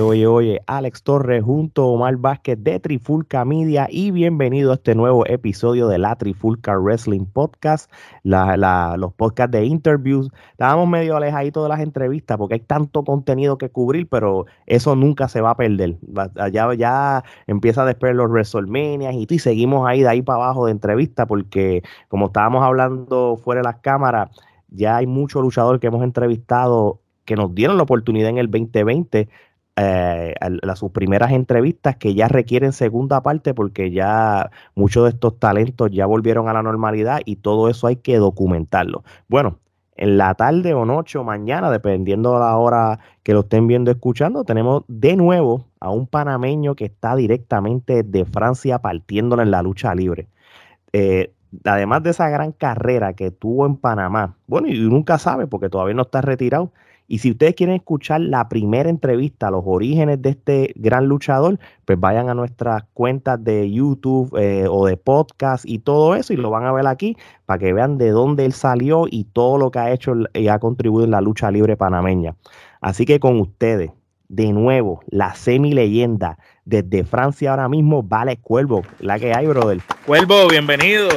[0.00, 4.94] Oye, oye, Alex Torres junto a Omar Vázquez de Trifulca Media y bienvenido a este
[4.94, 7.90] nuevo episodio de la Trifulca Wrestling Podcast,
[8.22, 10.30] los podcasts de interviews.
[10.52, 15.26] Estábamos medio alejaditos de las entrevistas porque hay tanto contenido que cubrir, pero eso nunca
[15.26, 15.96] se va a perder.
[16.52, 20.66] Ya, ya empieza a despegar los WrestleMania y, y seguimos ahí de ahí para abajo
[20.66, 24.30] de entrevista porque como estábamos hablando fuera de las cámaras,
[24.68, 29.28] ya hay muchos luchadores que hemos entrevistado que nos dieron la oportunidad en el 2020
[29.80, 30.34] eh,
[30.74, 36.06] sus primeras entrevistas que ya requieren segunda parte porque ya muchos de estos talentos ya
[36.06, 39.04] volvieron a la normalidad y todo eso hay que documentarlo.
[39.28, 39.58] Bueno,
[39.96, 43.90] en la tarde o noche o mañana, dependiendo de la hora que lo estén viendo
[43.90, 49.62] escuchando, tenemos de nuevo a un panameño que está directamente de Francia partiéndola en la
[49.62, 50.28] lucha libre.
[50.92, 51.32] Eh,
[51.64, 55.94] además de esa gran carrera que tuvo en Panamá, bueno, y nunca sabe porque todavía
[55.94, 56.72] no está retirado,
[57.08, 61.98] y si ustedes quieren escuchar la primera entrevista, los orígenes de este gran luchador, pues
[61.98, 66.50] vayan a nuestras cuentas de YouTube eh, o de podcast y todo eso y lo
[66.50, 69.78] van a ver aquí para que vean de dónde él salió y todo lo que
[69.78, 72.36] ha hecho y ha contribuido en la lucha libre panameña.
[72.82, 73.90] Así que con ustedes,
[74.28, 79.80] de nuevo, la semi leyenda desde Francia ahora mismo, Vale Cuervo, la que hay, brother.
[80.04, 81.08] Cuervo, bienvenido.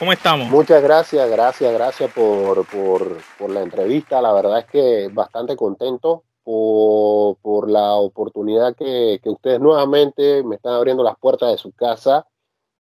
[0.00, 0.48] ¿Cómo estamos?
[0.48, 4.22] Muchas gracias, gracias, gracias por, por, la entrevista.
[4.22, 10.56] La verdad es que bastante contento por, por la oportunidad que, que, ustedes nuevamente me
[10.56, 12.26] están abriendo las puertas de su casa.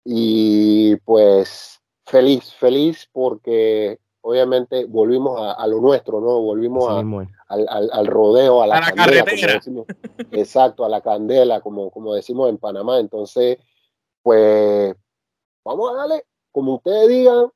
[0.03, 6.41] Y pues feliz, feliz porque obviamente volvimos a, lo nuestro, ¿no?
[6.41, 6.89] Volvimos
[7.47, 9.61] al, al, rodeo, a la, carretera.
[10.31, 12.97] exacto, a la candela, como, como decimos en Panamá.
[12.97, 13.59] Entonces,
[14.23, 14.95] pues
[15.63, 17.47] vamos a darle como ustedes digan,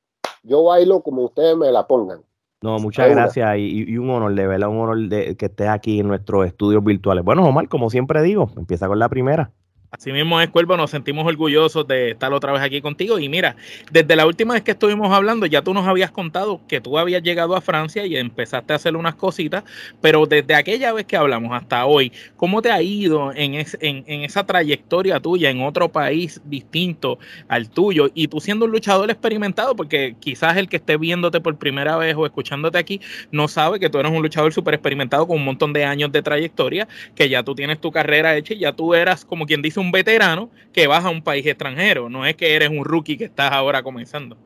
[0.42, 2.20] yo bailo como ustedes me la pongan.
[2.60, 6.08] No, muchas gracias y, un honor, de verdad, un honor de que estés aquí en
[6.08, 7.24] nuestros estudios virtuales.
[7.24, 9.52] Bueno, Omar, como siempre digo, empieza con la primera.
[9.90, 13.18] Así mismo es, Cuervo, nos sentimos orgullosos de estar otra vez aquí contigo.
[13.18, 13.56] Y mira,
[13.90, 17.22] desde la última vez que estuvimos hablando, ya tú nos habías contado que tú habías
[17.22, 19.64] llegado a Francia y empezaste a hacer unas cositas,
[20.02, 24.44] pero desde aquella vez que hablamos hasta hoy, ¿cómo te ha ido en, en, esa
[24.44, 27.18] trayectoria tuya en otro país distinto
[27.48, 28.10] al tuyo?
[28.12, 32.14] Y tú siendo un luchador experimentado, porque quizás el que esté viéndote por primera vez
[32.14, 33.00] o escuchándote aquí
[33.32, 36.20] no sabe que tú eres un luchador súper experimentado con un montón de años de
[36.20, 39.77] trayectoria, que ya tú tienes tu carrera hecha y ya tú eras, como quien dice,
[39.78, 43.24] un veterano que vas a un país extranjero, no es que eres un rookie que
[43.24, 44.36] estás ahora comenzando.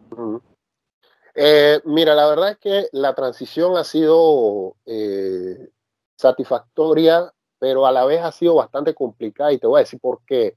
[1.34, 5.70] Eh, mira, la verdad es que la transición ha sido eh,
[6.16, 10.20] satisfactoria, pero a la vez ha sido bastante complicada y te voy a decir por
[10.26, 10.56] qué.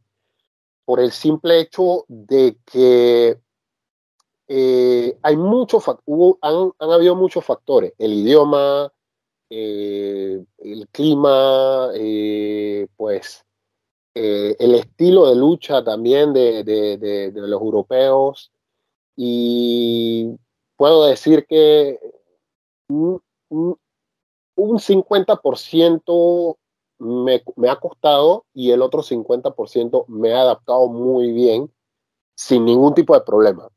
[0.83, 3.39] Por el simple hecho de que
[4.47, 8.91] eh, hay muchos, han, han, habido muchos factores, el idioma,
[9.49, 11.89] el clima,
[12.97, 13.45] pues
[14.15, 18.51] eh, el estilo de lucha también de, los europeos
[19.15, 20.35] y
[20.77, 21.99] puedo decir que
[22.87, 23.21] un,
[24.57, 26.57] 50%
[26.99, 31.71] me, me, ha costado y el otro 50% me ha adaptado muy bien
[32.35, 33.69] sin ningún tipo de problema.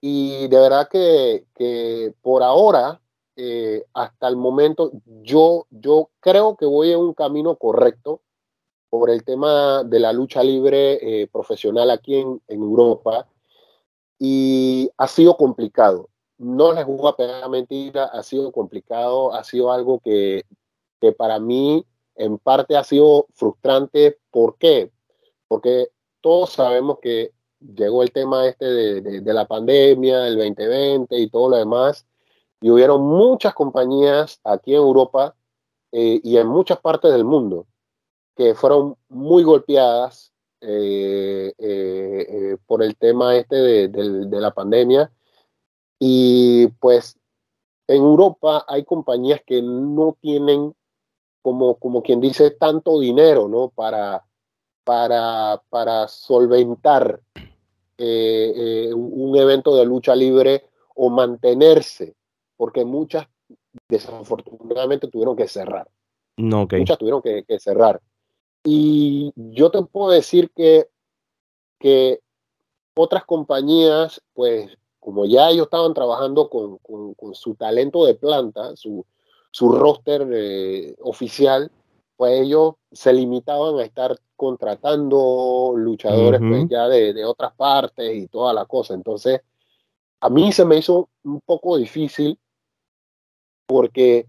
[0.00, 3.00] Y de verdad que, por ahora,
[3.36, 4.92] eh, hasta el momento,
[5.22, 8.20] yo, yo creo que voy en un camino correcto
[8.94, 13.26] por el tema de la lucha libre eh, profesional aquí en, Europa
[14.20, 16.10] y ha sido complicado.
[16.38, 20.44] No les voy a pegar mentira, ha sido complicado, ha sido algo que,
[21.00, 21.84] que para mí
[22.14, 24.16] en parte ha sido frustrante.
[24.30, 24.92] ¿Por qué?
[25.48, 25.88] Porque
[26.20, 31.56] todos sabemos que llegó el tema este de, la pandemia, el 2020 y todo lo
[31.56, 32.06] demás,
[32.60, 35.34] y hubieron muchas compañías aquí en Europa
[35.90, 37.66] eh, y en muchas partes del mundo
[38.36, 43.56] que fueron muy golpeadas eh, eh, eh, por el tema este
[43.88, 45.10] de, la pandemia.
[45.98, 47.18] Y pues
[47.86, 50.74] en Europa hay compañías que no tienen,
[51.42, 53.68] como, como quien dice, tanto dinero ¿no?
[53.74, 54.24] para,
[54.84, 57.20] para, para solventar
[57.96, 60.64] un evento de lucha libre
[60.94, 62.14] o mantenerse,
[62.56, 63.26] porque muchas
[63.88, 65.88] desafortunadamente tuvieron que cerrar.
[66.36, 68.00] No, Muchas tuvieron que cerrar.
[68.64, 70.88] Y yo te puedo decir que,
[71.78, 72.20] que
[72.96, 79.04] otras compañías, pues como ya ellos estaban trabajando con, con, su talento de planta, su,
[79.50, 81.70] su roster eh, oficial,
[82.16, 88.28] pues ellos se limitaban a estar contratando luchadores pues, ya de, de, otras partes y
[88.28, 88.94] toda la cosa.
[88.94, 89.42] Entonces,
[90.20, 92.38] a mí se me hizo un poco difícil
[93.66, 94.26] porque,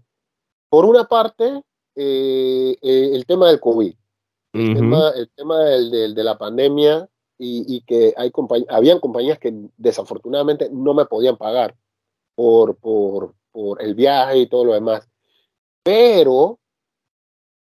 [0.68, 1.62] por una parte,
[1.94, 3.94] eh, eh, el tema del COVID,
[4.56, 7.08] el tema, el tema del, de la pandemia
[7.38, 8.32] y, que hay
[8.68, 11.76] habían compañías que desafortunadamente no me podían pagar
[12.34, 15.08] por, por, por el viaje y todo lo demás.
[15.82, 16.58] Pero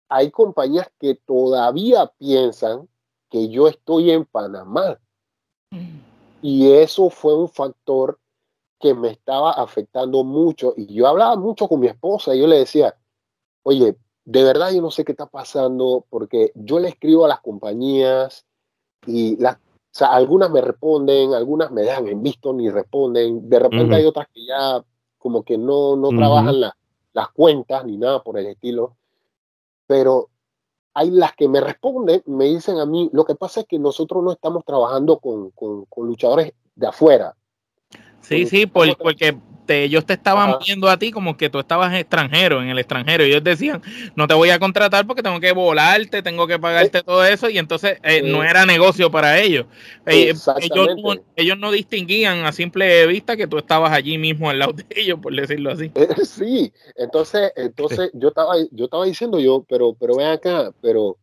[0.08, 2.88] hay compañías que todavía piensan
[3.28, 4.98] que yo estoy en Panamá.
[5.70, 5.98] Mm.
[6.42, 8.18] Y eso fue un factor
[8.78, 10.74] que me estaba afectando mucho.
[10.76, 12.94] Y yo hablaba mucho con mi esposa y yo le decía,
[13.62, 17.40] oye, de verdad yo no sé qué está pasando porque yo le escribo a las
[17.40, 18.46] compañías
[19.06, 19.58] y las,
[20.00, 23.48] algunas me responden, algunas me dejan en visto ni responden.
[23.48, 24.82] De repente hay otras que ya
[25.18, 28.96] como que no, no trabajan las cuentas ni nada por el estilo.
[29.86, 30.30] Pero
[30.94, 34.22] hay las que me responden, me dicen a mí, lo que pasa es que nosotros
[34.22, 37.36] no estamos trabajando con, con, con luchadores de afuera.
[38.24, 39.36] Sí, sí, porque
[39.68, 43.24] ellos te estaban viendo a ti como que tú estabas extranjero, en el extranjero.
[43.24, 43.82] Ellos decían,
[44.14, 47.48] no te voy a contratar porque tengo que volarte, tengo que pagarte todo eso.
[47.48, 49.66] Y entonces eh, no era negocio para ellos.
[50.06, 54.72] Eh, ellos, ellos, no distinguían a simple vista que tú estabas allí mismo al lado
[54.74, 55.90] de ellos, por decirlo así.
[55.94, 61.16] Eh, sí, entonces, entonces yo estaba, yo estaba diciendo yo, pero, pero ven acá, pero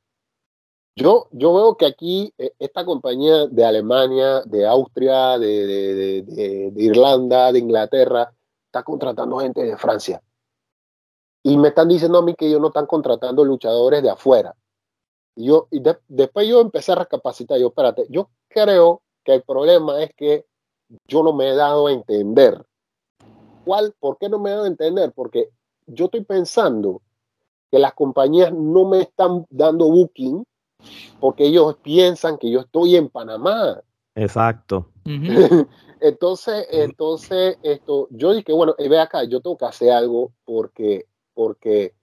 [0.96, 7.60] yo, yo veo que aquí eh, esta compañía de Alemania, de Austria, de, Irlanda, de
[7.60, 8.34] Inglaterra,
[8.66, 10.22] está contratando gente de Francia.
[11.44, 14.56] Y me están diciendo a mí que ellos no están contratando luchadores de afuera.
[15.36, 17.58] Y, yo, y después yo empecé a recapacitar.
[17.58, 20.46] Yo, espérate, yo creo que el problema es que
[21.08, 22.64] yo no me he dado a entender.
[23.66, 23.96] ¿Cuál?
[24.00, 25.14] ¿Por qué no me he dado a entender?
[25.14, 25.50] Porque
[25.88, 27.02] yo estoy pensando
[27.72, 30.44] que las compañías no me están dando booking
[31.20, 33.82] porque ellos piensan que yo estoy en Panamá.
[34.16, 34.90] Exacto.
[36.02, 41.94] entonces, entonces, esto, yo dije, bueno, ve acá, yo tengo que hacer algo porque, porque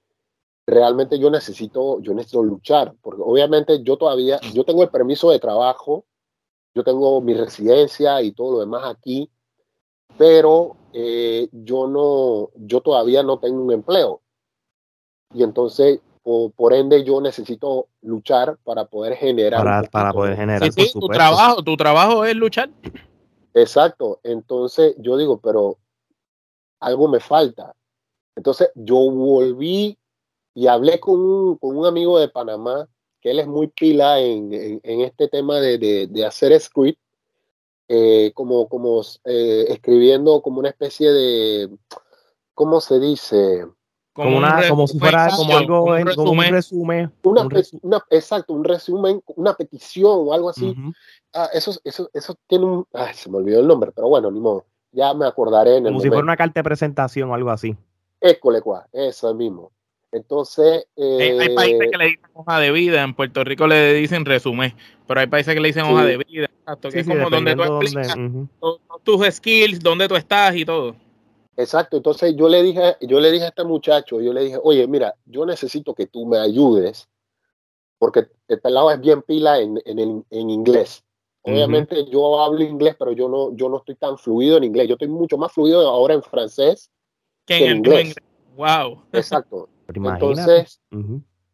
[0.67, 5.39] realmente yo necesito, yo necesito luchar, porque obviamente yo todavía, yo tengo el permiso de
[5.39, 6.05] trabajo,
[6.75, 9.31] yo tengo mi residencia y todo lo demás aquí,
[10.17, 14.21] pero eh, yo no, yo todavía no tengo un empleo.
[15.35, 16.01] Y entonces
[16.55, 19.89] por ende yo necesito luchar para poder generar.
[19.91, 20.73] Para, poder generar.
[20.73, 22.71] Sí, tu trabajo, tu trabajo es luchar.
[23.55, 24.21] Exacto.
[24.23, 25.79] Entonces yo digo, pero
[26.81, 27.75] algo me falta.
[28.37, 29.99] Entonces yo volví
[30.55, 32.89] y hablé con un, con un amigo de Panamá,
[33.21, 37.01] que él es muy pila en, en, este tema de, de, hacer script,
[37.89, 41.71] eh, como, como eh, escribiendo como una especie de,
[42.55, 43.67] ¿cómo se dice?
[44.25, 47.13] Como, una, como si fuera como algo en, como un resumen.
[47.23, 50.75] Una, exacto, un resumen, una petición o algo así.
[51.35, 52.87] ah, eso, eso, eso tiene un.
[52.93, 54.65] Ay, se me olvidó el nombre, pero bueno, ni modo.
[54.91, 57.77] Ya me acordaré en el Como si fuera una carta de presentación o algo así.
[58.21, 59.71] École, cuá, eso mismo.
[60.11, 60.87] Entonces.
[60.97, 64.75] Eh, hay países que le dicen hoja de vida, en Puerto Rico le dicen resumen,
[65.07, 67.63] pero hay países que le dicen hoja de vida, exacto, que es como donde tú
[67.63, 68.17] explicas
[69.05, 70.97] tus skills, dónde tú estás y todo.
[71.59, 74.87] Exacto, entonces yo le dije, yo le dije a este muchacho, yo le dije, oye,
[74.87, 77.09] mira, yo necesito que tú me ayudes,
[77.99, 81.03] porque el pelado es bien pila en, en, en inglés.
[81.43, 84.87] Obviamente yo hablo inglés, pero yo no, yo no estoy tan fluido en inglés.
[84.87, 86.93] Yo estoy mucho más fluido ahora en francés
[87.45, 88.15] que en, inglés.
[88.55, 89.03] Wow.
[89.13, 89.69] Exacto.
[89.89, 90.81] entonces,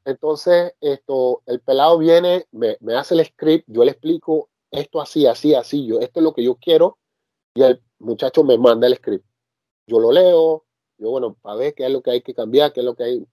[0.04, 5.26] entonces esto, el pelado viene, me, me hace el script, yo le explico esto así,
[5.26, 6.99] así, así, yo, esto es lo que yo quiero,
[7.54, 9.25] y el muchacho me manda el script
[9.86, 10.64] yo lo leo,
[10.98, 13.04] yo, bueno, para ver qué es lo que hay que cambiar, qué es lo que
[13.04, 13.26] hay.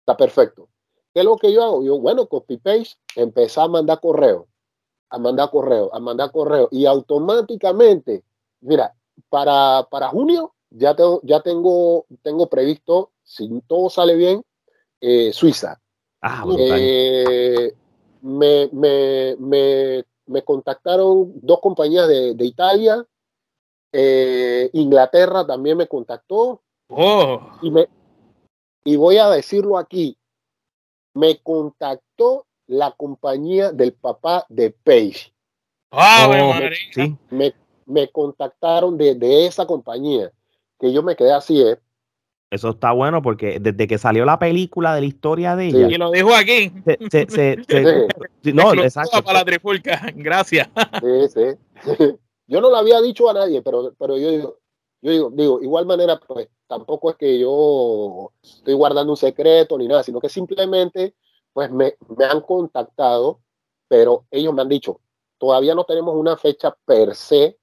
[0.00, 0.68] Está perfecto.
[1.12, 1.84] ¿Qué es lo que yo hago?
[1.84, 4.48] Yo, bueno, copy paste, empezar a mandar correo,
[5.10, 8.24] a mandar correo, a mandar correo, y automáticamente,
[8.60, 8.94] mira,
[9.28, 14.44] para, para junio ya tengo, ya tengo, tengo previsto, si todo sale bien,
[15.00, 15.80] eh, Suiza.
[16.20, 17.72] Ah, eh,
[18.22, 23.06] me, me, me, me, contactaron dos compañías de, de Italia,
[23.96, 26.62] eh, Inglaterra también me contactó.
[26.88, 27.40] Oh.
[27.62, 27.88] Y, me,
[28.84, 30.18] y voy a decirlo aquí.
[31.14, 35.32] Me contactó la compañía del papá de Page.
[35.92, 36.54] Ah, oh,
[37.30, 37.54] me,
[37.86, 40.32] me, contactaron de, de, esa compañía.
[40.80, 41.78] Que yo me quedé así, ¿eh?
[42.50, 45.88] Eso está bueno porque desde que salió la película de la historia de ella.
[45.88, 46.72] Y lo dijo aquí.
[48.52, 49.22] no, exacto.
[49.22, 50.02] Para la trifulca.
[50.16, 50.68] Gracias.
[51.00, 51.28] Sí,
[51.86, 52.14] sí.
[52.46, 54.58] Yo no lo había dicho a nadie, pero, pero yo digo,
[55.02, 59.86] yo digo, digo, igual manera, pues tampoco es que yo estoy guardando un secreto ni
[59.86, 61.14] nada, sino que simplemente,
[61.52, 63.40] pues me, me han contactado,
[63.88, 65.00] pero ellos me han dicho,
[65.38, 67.58] todavía no tenemos una fecha per se,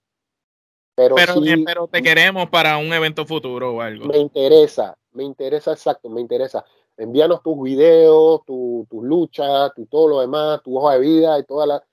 [0.96, 1.34] pero, pero,
[1.66, 4.06] pero te queremos para un evento futuro o algo.
[4.06, 6.64] Me interesa, me interesa, exacto, me interesa.
[6.98, 11.44] envíanos tus videos, tus tu luchas, tu, todo lo demás, tu hoja de vida y
[11.44, 11.84] toda la...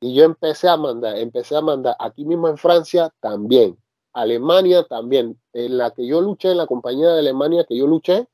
[0.00, 3.76] Y yo empecé a mandar, empecé a mandar aquí mismo en Francia también,
[4.12, 8.26] Alemania también, en la que yo luché, en la compañía de Alemania que yo luché,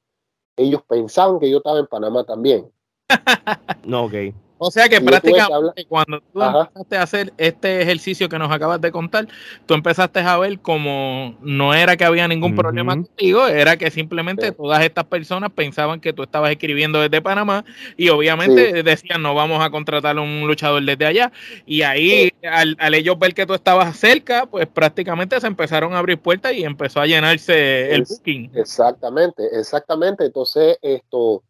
[0.56, 2.70] ellos pensaban que yo estaba en Panamá también.
[3.85, 4.14] no, ok.
[4.59, 8.91] O sea que prácticamente cuando tú empezaste a hacer este ejercicio que nos acabas de
[8.91, 9.29] contar,
[9.67, 14.53] tú empezaste a ver como no era que había ningún problema contigo, era que simplemente
[14.53, 17.65] todas estas personas pensaban que tú estabas escribiendo desde Panamá
[17.97, 21.33] y obviamente decían no vamos a contratar a un luchador desde allá.
[21.67, 25.99] Y ahí al, al, ellos ver que tú estabas cerca, pues prácticamente se empezaron a
[25.99, 28.53] abrir puertas y empezó a llenarse el booking.
[28.55, 30.25] Exactamente, exactamente.
[30.25, 31.43] Entonces esto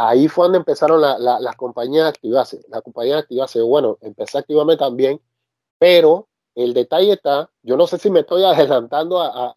[0.00, 2.62] ahí fue donde empezaron las compañías a activarse.
[2.68, 5.20] La compañía a activarse, bueno, empecé a activarme también,
[5.78, 9.52] pero el detalle está, yo no sé si me estoy adelantando a,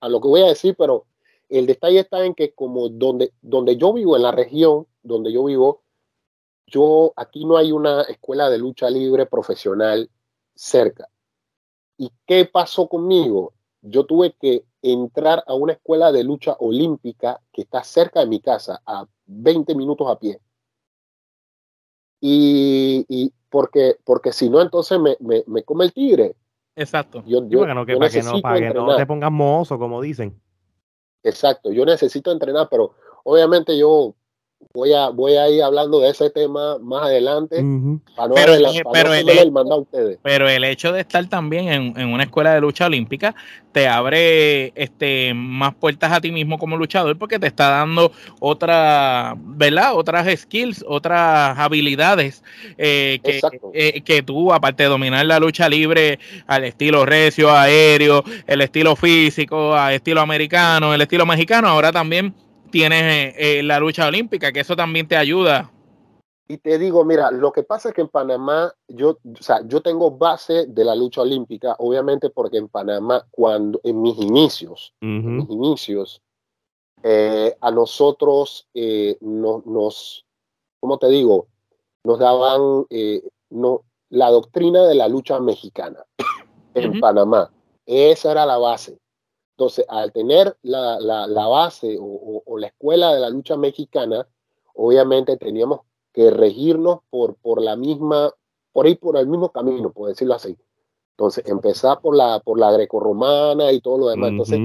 [0.00, 1.06] a, lo que voy a decir, pero
[1.48, 5.44] el detalle está en que como donde, donde yo vivo, en la región donde yo
[5.44, 5.82] vivo,
[6.66, 10.08] yo aquí no hay una escuela de lucha libre profesional
[10.54, 11.08] cerca.
[11.96, 13.52] ¿Y qué pasó conmigo?
[13.82, 18.40] Yo tuve que entrar a una escuela de lucha olímpica que está cerca de mi
[18.40, 20.40] casa, a 20 minutos a pie.
[22.22, 26.36] Y, porque, porque si no, entonces me, me, come el tigre.
[26.76, 27.22] Exacto.
[27.26, 30.40] Yo, yo, para que, no, para que no te pongas mozo, como dicen.
[31.22, 32.94] Exacto, yo necesito entrenar, pero
[33.24, 34.14] obviamente yo
[34.72, 37.56] voy a, voy a ir hablando de ese tema más adelante
[38.34, 40.18] pero, el, ustedes.
[40.22, 43.34] pero el hecho de estar también en, una escuela de lucha olímpica
[43.72, 49.34] te abre este más puertas a ti mismo como luchador porque te está dando otra,
[49.38, 49.94] ¿verdad?
[49.94, 52.42] Otras skills, otras habilidades
[52.78, 53.40] eh, que,
[53.74, 58.94] eh, que tú, aparte de dominar la lucha libre al estilo recio, aéreo, el estilo
[58.94, 62.34] físico, al estilo americano, el estilo mexicano, ahora también
[62.70, 65.70] tienes eh, eh, la lucha olímpica, que eso también te ayuda.
[66.48, 69.80] Y te digo, mira, lo que pasa es que en Panamá, yo, o sea, yo
[69.82, 75.36] tengo base de la lucha olímpica, obviamente porque en Panamá, cuando en mis inicios, en
[75.36, 76.20] mis inicios,
[77.04, 78.66] eh, a nosotros
[79.20, 80.26] no, nos,
[80.80, 81.46] ¿cómo te digo?
[82.02, 82.86] Nos daban
[83.50, 86.04] no, la doctrina de la lucha mexicana
[86.74, 87.50] en Panamá.
[87.86, 88.98] Esa era la base.
[89.60, 94.26] Entonces, al tener la, base o, la escuela de la lucha mexicana,
[94.74, 95.80] obviamente teníamos
[96.14, 98.32] que regirnos por, por la misma,
[98.72, 100.56] por ir por el mismo camino, por decirlo así.
[101.10, 104.30] Entonces, empezar por la, por la grecorromana y todo lo demás.
[104.30, 104.58] Entonces,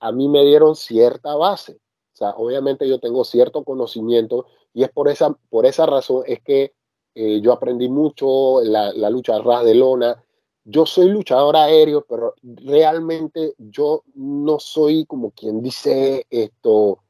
[0.00, 1.80] a mí me dieron cierta base.
[2.12, 4.44] O sea, obviamente yo tengo cierto conocimiento
[4.74, 6.74] y es por esa, por esa razón es que
[7.14, 10.22] eh, yo aprendí mucho la, la lucha ras de lona,
[10.64, 17.00] yo soy luchador aéreo, pero realmente yo no soy como quien dice esto,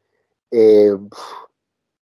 [0.50, 0.96] eh,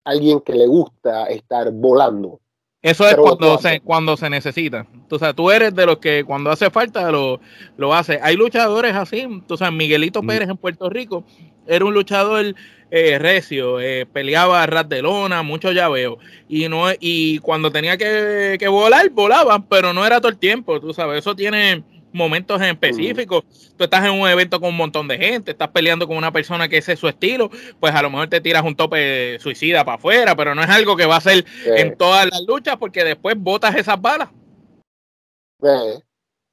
[0.05, 2.39] alguien que le gusta estar volando.
[2.85, 4.85] Eso es cuando se, cuando se necesita.
[5.09, 7.39] O sea, tú eres de los que cuando hace falta lo,
[7.77, 8.19] lo hace.
[8.21, 9.27] Hay luchadores así.
[9.49, 10.27] O sea, Miguelito mm.
[10.27, 11.23] Pérez en Puerto Rico
[11.65, 12.53] era un luchador
[12.91, 16.19] eh, recio, eh, peleaba a ras de lona, mucho llaveo.
[16.47, 20.79] Y, no, y cuando tenía que, que volar, volaba, pero no era todo el tiempo.
[20.79, 21.83] Tú sabes, eso tiene
[22.15, 23.43] momentos en específicos.
[23.77, 26.67] Tú estás en un evento con un montón de gente, estás peleando con una persona
[26.67, 29.97] que ese es su estilo, pues a lo mejor te tiras un tope suicida para
[29.97, 33.35] afuera, pero no es algo que va a ser en todas las luchas porque después
[33.37, 34.29] botas esas balas.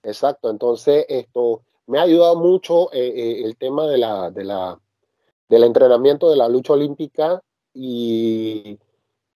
[0.03, 4.79] exacto, entonces esto me ha ayudado mucho eh, eh, el tema de la, de la,
[5.49, 7.43] del entrenamiento de la lucha olímpica
[7.75, 8.79] y,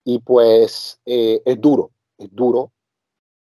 [0.04, 2.71] y pues eh, es duro, es duro,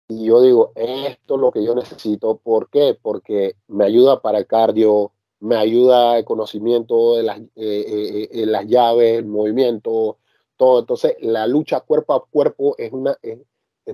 [0.09, 2.39] y yo digo, esto es lo que yo necesito.
[2.39, 2.99] ¿Por qué?
[3.01, 8.47] Porque me ayuda para el cardio, me ayuda el conocimiento de las, eh, eh, eh,
[8.47, 10.17] las llaves, el movimiento,
[10.57, 10.81] todo.
[10.81, 13.39] Entonces, la lucha cuerpo a cuerpo es, una, es,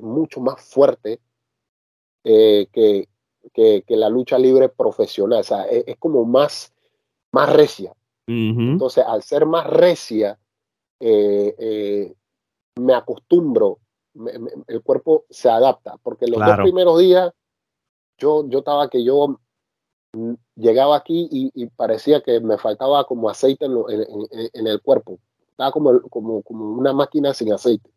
[0.03, 1.21] mucho más fuerte
[2.23, 3.09] que,
[3.53, 5.41] que, la lucha libre profesional.
[5.41, 6.73] O sea, es, como más,
[7.33, 7.93] más recia.
[8.27, 10.39] Entonces, al ser más recia,
[11.01, 13.81] me acostumbro
[14.67, 17.33] el cuerpo se adapta, porque los dos primeros días
[18.19, 19.41] yo, yo estaba que yo
[20.55, 25.19] llegaba aquí y, parecía que me faltaba como aceite en, el cuerpo.
[25.51, 27.91] Estaba como, como, como, una máquina sin aceite.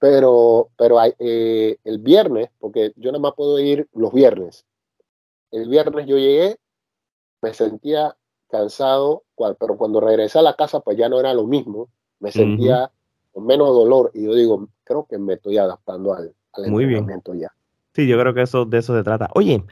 [0.00, 4.64] Pero, pero eh, el viernes, porque yo nada más puedo ir los viernes.
[5.50, 6.58] El viernes yo llegué,
[7.42, 8.16] me sentía
[8.48, 9.24] cansado,
[9.58, 11.88] pero cuando regresé a la casa, pues ya no era lo mismo.
[12.20, 12.92] Me sentía
[13.40, 14.10] menos dolor.
[14.14, 17.06] Y yo digo, creo que me estoy adaptando al, al Muy bien.
[17.34, 17.52] ya.
[17.94, 19.28] Sí, yo creo que eso de eso se trata.
[19.34, 19.64] Oye,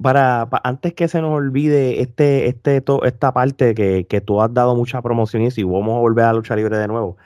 [0.00, 4.74] para, antes que se nos olvide este, este, esta parte que, que, tú has dado
[4.74, 7.16] mucha promoción y si vamos a volver a lucha libre de nuevo,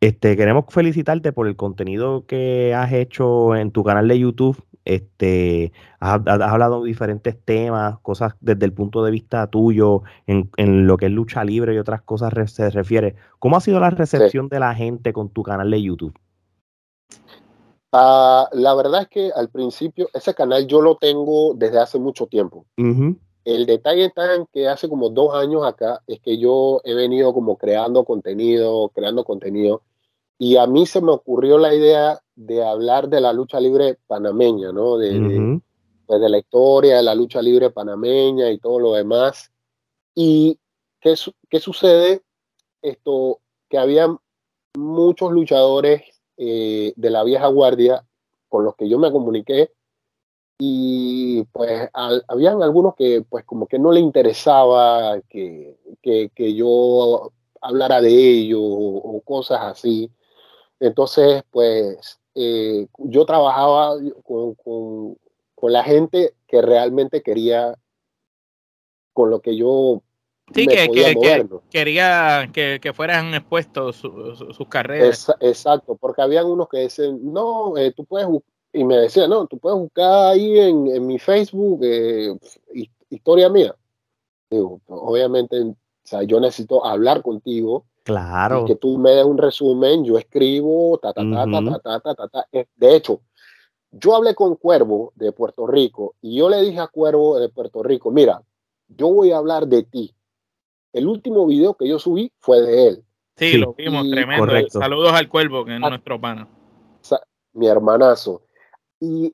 [0.00, 4.62] este, queremos felicitarte por el contenido que has hecho en tu canal de YouTube.
[4.84, 10.86] Este, has, hablado de diferentes temas, cosas desde el punto de vista tuyo, en, en,
[10.86, 13.14] lo que es lucha libre y otras cosas se refiere.
[13.38, 16.18] ¿Cómo ha sido la recepción de la gente con tu canal de YouTube?
[17.92, 22.26] Uh, la verdad es que al principio ese canal yo lo tengo desde hace mucho
[22.26, 22.64] tiempo.
[23.44, 27.34] El detalle está en que hace como dos años acá es que yo he venido
[27.34, 29.82] como creando contenido, creando contenido,
[30.42, 34.72] y a mí se me ocurrió la idea de hablar de la lucha libre panameña,
[34.72, 34.96] ¿no?
[34.96, 35.60] De,
[36.06, 39.52] pues de la historia de la lucha libre panameña y todo lo demás.
[40.14, 40.58] ¿Y
[40.98, 41.14] qué,
[41.50, 42.22] qué sucede?
[42.80, 44.08] Esto, que había
[44.78, 46.04] muchos luchadores
[46.38, 48.06] eh, de la vieja guardia
[48.48, 49.72] con los que yo me comuniqué
[50.58, 57.30] y pues habían algunos que pues como que no le interesaba que, que, yo
[57.60, 60.10] hablara de ello o, cosas así.
[60.80, 65.16] Entonces pues eh, yo trabajaba con, con,
[65.54, 67.74] con la gente que realmente quería
[69.12, 70.02] con lo que yo
[70.52, 70.88] Sí, que,
[71.70, 75.32] quería que, fueran expuestos sus carreras.
[75.38, 78.28] exacto, porque habían unos que decían, no, eh, tú puedes
[78.72, 82.36] y me decían, no, tú puedes buscar ahí en, mi Facebook eh,
[83.08, 83.74] historia mía.
[84.50, 87.84] Digo, obviamente, o sea, yo necesito hablar contigo.
[88.04, 88.64] Claro.
[88.64, 92.14] Que tú me des un resumen, yo escribo, ta, ta, ta, uh ta, ta, ta,
[92.14, 92.46] ta, ta.
[92.50, 93.20] Eh, de hecho,
[93.90, 97.82] yo hablé con Cuervo de Puerto Rico y yo le dije a Cuervo de Puerto
[97.82, 98.42] Rico, mira,
[98.88, 100.14] yo voy a hablar de ti.
[100.92, 103.04] El último video que yo subí fue de él.
[103.36, 104.68] Sí, lo vimos, tremendo.
[104.68, 105.88] Saludos al Cuervo, que es ah.
[105.88, 106.48] nuestro pana.
[107.52, 108.42] Mi hermanazo.
[109.00, 109.32] Y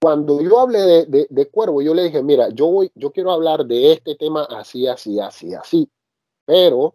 [0.00, 3.64] cuando yo hablé de, de, Cuervo, yo le dije, mira, yo, voy, yo quiero hablar
[3.64, 5.90] de este tema así, así, así, así.
[6.48, 6.94] Pero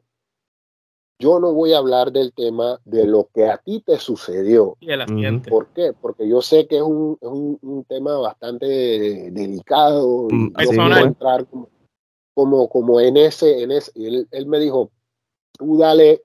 [1.19, 4.77] yo no voy a hablar del tema de lo que a ti te sucedió.
[4.79, 5.51] Y el ambiente.
[5.51, 5.93] ¿Por qué?
[5.93, 8.65] Porque yo sé que es un, es un, tema bastante
[9.29, 10.27] delicado.
[10.31, 11.69] Mm, no entrar como,
[12.33, 14.91] como, como en ese, en ese, él, él me dijo,
[15.51, 16.23] tú dale,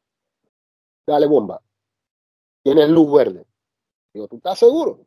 [1.07, 1.61] dale bomba,
[2.63, 3.45] tienes luz verde.
[4.15, 5.01] Digo, ¿tú estás seguro?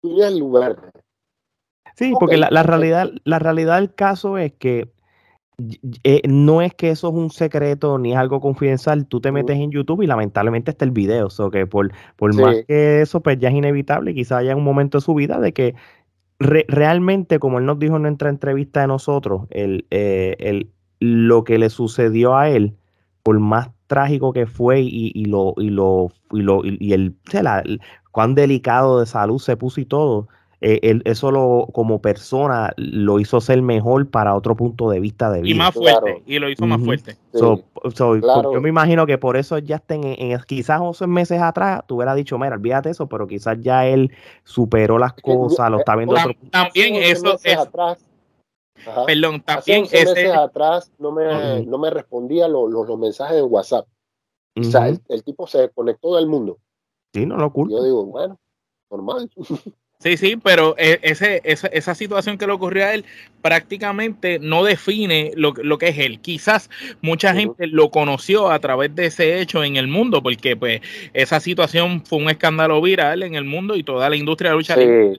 [0.00, 0.92] Tienes luz verde.
[1.96, 4.92] Sí, porque la, la, realidad, la realidad del caso es que
[6.04, 9.56] eh, no es que eso es un secreto ni es algo confidencial, tú te metes
[9.56, 13.38] en YouTube y lamentablemente está el video, o que por, por más que eso, pues
[13.38, 15.74] ya es inevitable, quizá haya un momento de su vida de que
[16.38, 21.58] realmente, como él nos dijo en nuestra entrevista de nosotros, el, eh, el, lo que
[21.58, 22.76] le sucedió a él,
[23.24, 27.16] por más trágico que fue y, y lo, y lo, y lo, y el,
[28.12, 30.28] cuán delicado de salud se puso y todo,
[30.60, 35.30] eh, él, eso lo, como persona lo hizo ser mejor para otro punto de vista
[35.30, 35.54] de vida.
[35.54, 37.16] Y más fuerte, y lo hizo más fuerte.
[37.32, 42.16] Yo me imagino que por eso ya estén en, quizás 11 meses atrás, tú hubieras
[42.16, 44.10] dicho, mira, olvídate eso, pero quizás ya él
[44.42, 46.16] superó las cosas, lo está viendo.
[46.50, 47.56] también eso es...
[47.56, 47.98] Atrás,
[49.06, 53.86] Perdón, también hace meses atrás no me, no me respondía los, los, mensajes de WhatsApp.
[54.56, 56.58] O sea, el, tipo se conectó del mundo.
[57.12, 57.76] Sí, no lo culpo.
[57.76, 58.38] Yo digo, bueno,
[58.90, 59.30] normal.
[60.00, 63.04] Sí, sí, pero e, ese, esa, esa, situación que le ocurrió a él
[63.42, 66.20] prácticamente no define lo, lo que es él.
[66.20, 70.82] Quizás mucha gente lo conoció a través de ese hecho en el mundo, porque pues
[71.14, 74.76] esa situación fue un escándalo viral en el mundo y toda la industria de lucha
[74.76, 75.18] libre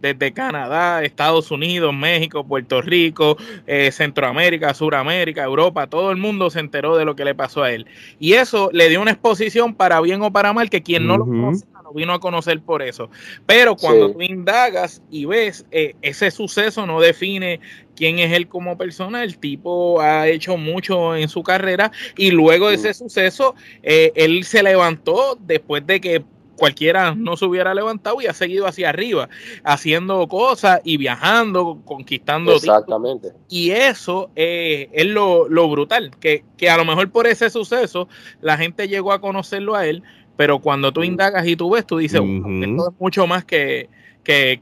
[0.00, 3.36] desde Canadá, Estados Unidos, México, Puerto Rico,
[3.68, 7.70] eh, Centroamérica, Suramérica, Europa, todo el mundo se enteró de lo que le pasó a
[7.70, 7.86] él.
[8.18, 11.24] Y eso le dio una exposición para bien o para mal que quien no lo
[11.24, 13.10] conoce lo vino a conocer por eso.
[13.46, 17.60] Pero cuando tú indagas y ves eh, ese suceso no define
[17.96, 19.24] quién es él como persona.
[19.24, 24.44] El tipo ha hecho mucho en su carrera y luego de ese suceso, eh, él
[24.44, 26.24] se levantó después de que
[26.58, 29.28] cualquiera no se hubiera levantado y ha seguido hacia arriba,
[29.64, 32.52] haciendo cosas y viajando, conquistando.
[32.52, 33.32] Exactamente.
[33.48, 38.08] Y eso eh, es lo, brutal, que, a lo mejor por ese suceso
[38.42, 40.02] la gente llegó a conocerlo a él,
[40.38, 43.90] pero cuando tú indagas y tú ves, tú dices, esto es mucho más que,
[44.22, 44.60] que,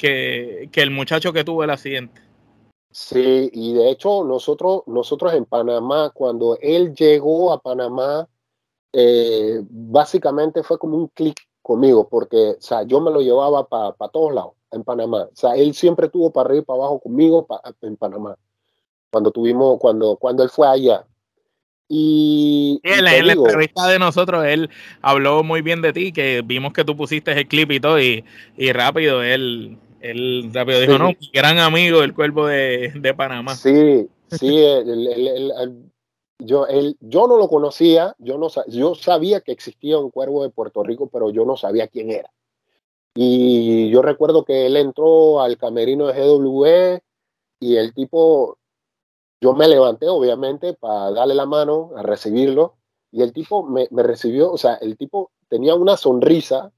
[0.72, 2.18] que, el muchacho que tuvo el accidente.
[2.90, 8.26] Sí, y de hecho nosotros, nosotros en Panamá, cuando él llegó a Panamá,
[8.94, 13.92] eh, básicamente fue como un clic conmigo, porque, o sea, yo me lo llevaba para
[14.10, 15.28] todos lados en Panamá.
[15.30, 17.46] O sea, él siempre estuvo para arriba y para abajo conmigo
[17.82, 18.34] en Panamá.
[19.12, 21.06] Cuando tuvimos, cuando, cuando él fue allá.
[21.88, 24.70] Y, en, la, entrevista de nosotros, él
[25.02, 28.24] habló muy bien de ti, que vimos que tú pusiste el clip y todo, y,
[28.72, 33.54] rápido él, Él rápido dijo, no, gran amigo del cuervo de, de Panamá.
[33.54, 34.62] Sí, sí,
[36.38, 40.50] yo, él, yo no lo conocía, yo, no, yo sabía que existía un cuervo de
[40.50, 42.30] Puerto Rico, pero yo no sabía quién era.
[43.14, 47.00] Y yo recuerdo que él entró al camerino de GWE
[47.60, 48.58] y el tipo,
[49.40, 52.76] yo me levanté obviamente para darle la mano, a recibirlo,
[53.10, 56.72] y el tipo me, me recibió, o sea, el tipo tenía una sonrisa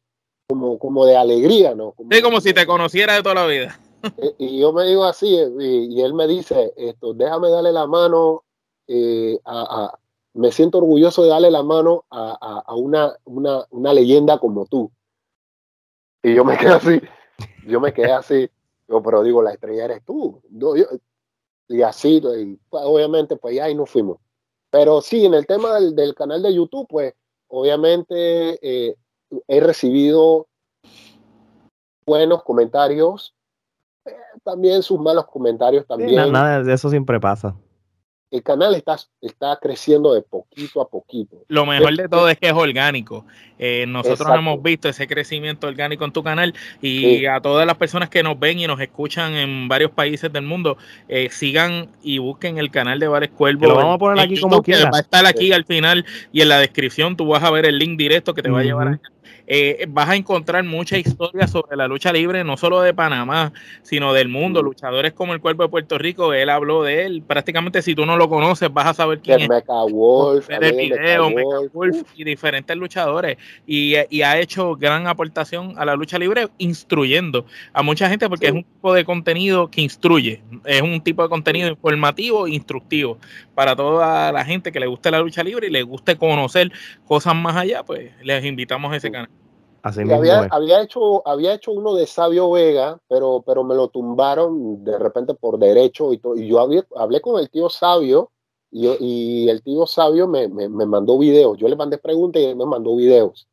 [0.49, 1.93] como, como de alegría, ¿no?
[1.93, 3.81] Como, sí, como si te conociera de toda la vida.
[4.39, 8.45] Y yo me digo así, eh, y, él me dice, esto, déjame darle la mano,
[8.87, 9.99] eh, a,
[10.35, 14.93] me siento orgulloso de darle la mano a, a una, una, una, leyenda como tú.
[16.23, 17.01] Y yo me quedé así,
[17.67, 18.49] yo me quedé así,
[18.87, 20.41] yo, pero digo, la estrella eres tú.
[21.69, 24.19] Y así, y, pues, obviamente, pues ya ahí nos fuimos.
[24.71, 27.15] Pero sí, en el tema del, del canal de YouTube, pues
[27.49, 28.59] obviamente
[29.47, 30.47] he recibido
[32.07, 33.35] buenos comentarios
[34.45, 36.33] también sus malos comentarios también.
[36.33, 37.55] nada de eso siempre pasa.
[38.31, 41.45] El canal está, está creciendo de poquito a poquito.
[41.49, 43.25] Lo mejor de todo es que es orgánico.
[43.59, 48.11] Eh, nosotros hemos visto ese crecimiento orgánico en tu canal y a todas las personas
[48.11, 50.77] que nos ven y nos escuchan en varios países del mundo,
[51.09, 53.67] eh, sigan y busquen el canal de Vares Cuervo.
[53.67, 54.91] Lo vamos a poner aquí como quiera.
[54.91, 57.79] Va a estar aquí al final y en la descripción tú vas a ver el
[57.79, 59.01] link directo que te va a llevar a
[59.47, 64.13] eh, vas a encontrar mucha historia sobre la lucha libre, no solo de Panamá, sino
[64.13, 64.63] del mundo.
[64.63, 67.23] Luchadores como el Cuerpo de Puerto Rico, él habló de él.
[67.27, 69.49] Prácticamente, si tú no lo conoces, vas a saber quién es.
[69.49, 71.31] Mecha Wolf, el video,
[71.73, 73.39] Wolf y diferentes luchadores.
[73.67, 78.53] Y, ha hecho gran aportación a la lucha libre, instruyendo a mucha gente, porque es
[78.53, 80.43] un tipo de contenido que instruye.
[80.65, 83.19] Es un tipo de contenido informativo e instructivo
[83.55, 86.71] para toda la gente que le guste la lucha libre y le guste conocer
[87.07, 89.18] cosas más allá, pues les invitamos a ese canal
[89.83, 94.99] había, había, hecho, había hecho uno de Sabio Vega, pero, pero me lo tumbaron de
[94.99, 98.31] repente por derecho y, y yo hablé, con el tío Sabio
[98.71, 101.57] y, y el tío Sabio me, me, me, mandó videos.
[101.59, 103.49] Yo le mandé preguntas y él me mandó videos.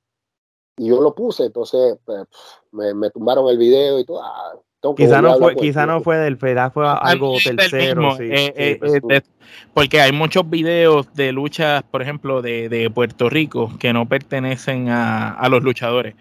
[0.77, 2.25] Y yo lo puse, entonces pues,
[2.71, 4.21] me, me, tumbaron el video y todo.
[4.21, 4.59] Ah,
[4.93, 8.17] quizá no fue, quizá no fue del FEDA, fue algo tercero.
[8.19, 9.21] Eh, eh, pues, eh,
[9.73, 14.89] porque hay muchos videos de luchas, por ejemplo, de, de Puerto Rico que no pertenecen
[14.89, 16.15] a, a los luchadores.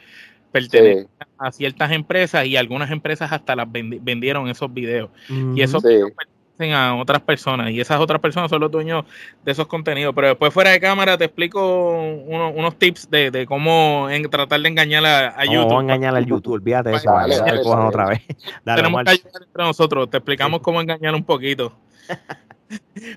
[0.53, 5.11] Pertenecen a ciertas empresas y algunas empresas hasta las vendieron esos videos.
[5.55, 6.12] Y esos videos
[6.59, 9.05] a otras personas y esas otras personas son los dueños
[9.45, 10.14] de esos contenidos.
[10.14, 15.45] Pero después fuera de cámara te explico unos tips de, cómo tratar de engañar a,
[15.45, 15.69] YouTube.
[15.69, 18.23] Cómo engañar al YouTube, olvídate eso, otra vez.
[18.64, 21.73] Tenemos que ayudar entre nosotros, te explicamos cómo engañar un poquito.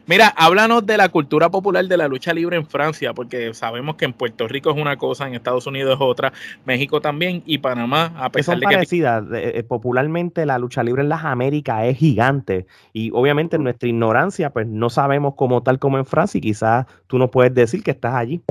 [0.05, 4.05] Mira, háblanos de la cultura popular de la lucha libre en Francia, porque sabemos que
[4.05, 6.33] en Puerto Rico es una cosa, en Estados Unidos es otra,
[6.65, 8.73] México también y Panamá, a pesar de que...
[8.73, 9.23] parecidas.
[9.33, 14.49] Eh, popularmente la lucha libre en las Américas es gigante y obviamente en nuestra ignorancia
[14.49, 17.91] pues no sabemos como tal como en Francia y quizás tú nos puedes decir que
[17.91, 18.41] estás allí.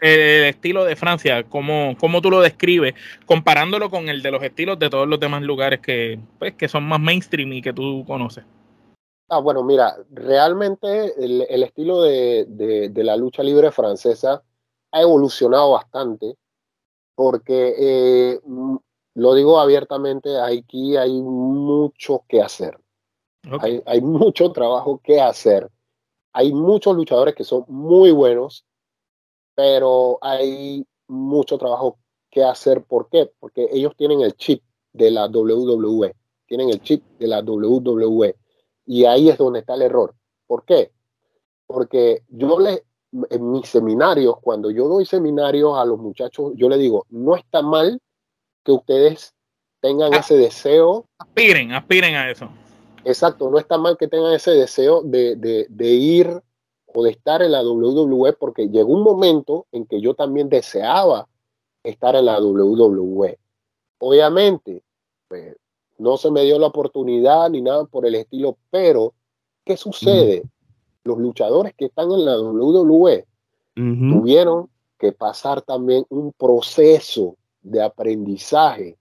[0.00, 2.94] El estilo de Francia, ¿cómo, cómo tú lo describes
[3.26, 6.84] comparándolo con el de los estilos de todos los demás lugares que, pues, que son
[6.84, 8.44] más mainstream y que tú conoces?
[9.28, 14.44] Ah, bueno, mira, realmente el, estilo de, la lucha libre francesa
[14.92, 16.36] ha evolucionado bastante
[17.16, 18.76] porque, eh, mm,
[19.14, 22.78] lo digo abiertamente, aquí hay mucho que hacer.
[23.60, 25.70] Hay, hay, mucho trabajo que hacer.
[26.32, 28.64] Hay muchos luchadores que son muy buenos,
[29.54, 31.98] pero hay mucho trabajo
[32.30, 32.84] que hacer.
[32.84, 33.32] ¿Por qué?
[33.40, 34.62] Porque ellos tienen el chip
[34.92, 36.14] de la WWE.
[36.46, 38.36] Tienen el chip de la WWE
[38.86, 40.14] y ahí es donde está el error.
[40.46, 40.92] ¿Por qué?
[41.66, 42.84] Porque yo le,
[43.30, 47.62] en mis seminarios, cuando yo doy seminarios a los muchachos, yo le digo, no está
[47.62, 48.00] mal
[48.64, 49.34] que ustedes
[49.80, 50.18] tengan ah.
[50.18, 51.06] ese deseo.
[51.18, 52.48] Aspiren, aspiren a eso.
[53.04, 56.42] Exacto, no está mal que tengan ese deseo de, de ir
[56.86, 61.28] o de estar en la WWE, porque llegó un momento en que yo también deseaba
[61.84, 63.38] estar en la WWE.
[63.98, 64.82] Obviamente,
[65.28, 65.56] pues,
[65.98, 69.14] no se me dio la oportunidad ni nada por el estilo, pero
[69.64, 70.42] ¿qué sucede?
[71.04, 73.26] Los luchadores que están en la WWE
[73.74, 78.96] tuvieron que pasar también un proceso de aprendizaje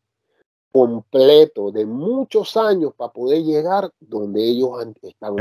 [0.76, 4.72] completo de muchos años para poder llegar donde ellos
[5.04, 5.38] están.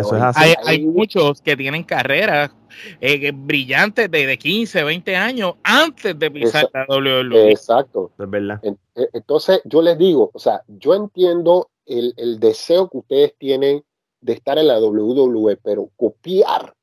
[0.65, 2.53] hay, muchos que tienen carreras
[3.01, 7.51] eh, brillantes de, 15, 20 años antes de pisar la WWE.
[7.51, 8.13] Exacto.
[8.17, 8.61] Es verdad.
[8.63, 8.77] E,
[9.13, 13.83] entonces yo les digo, o sea, yo entiendo el, el deseo que ustedes tienen
[14.21, 16.77] de estar en la WWE, pero copiar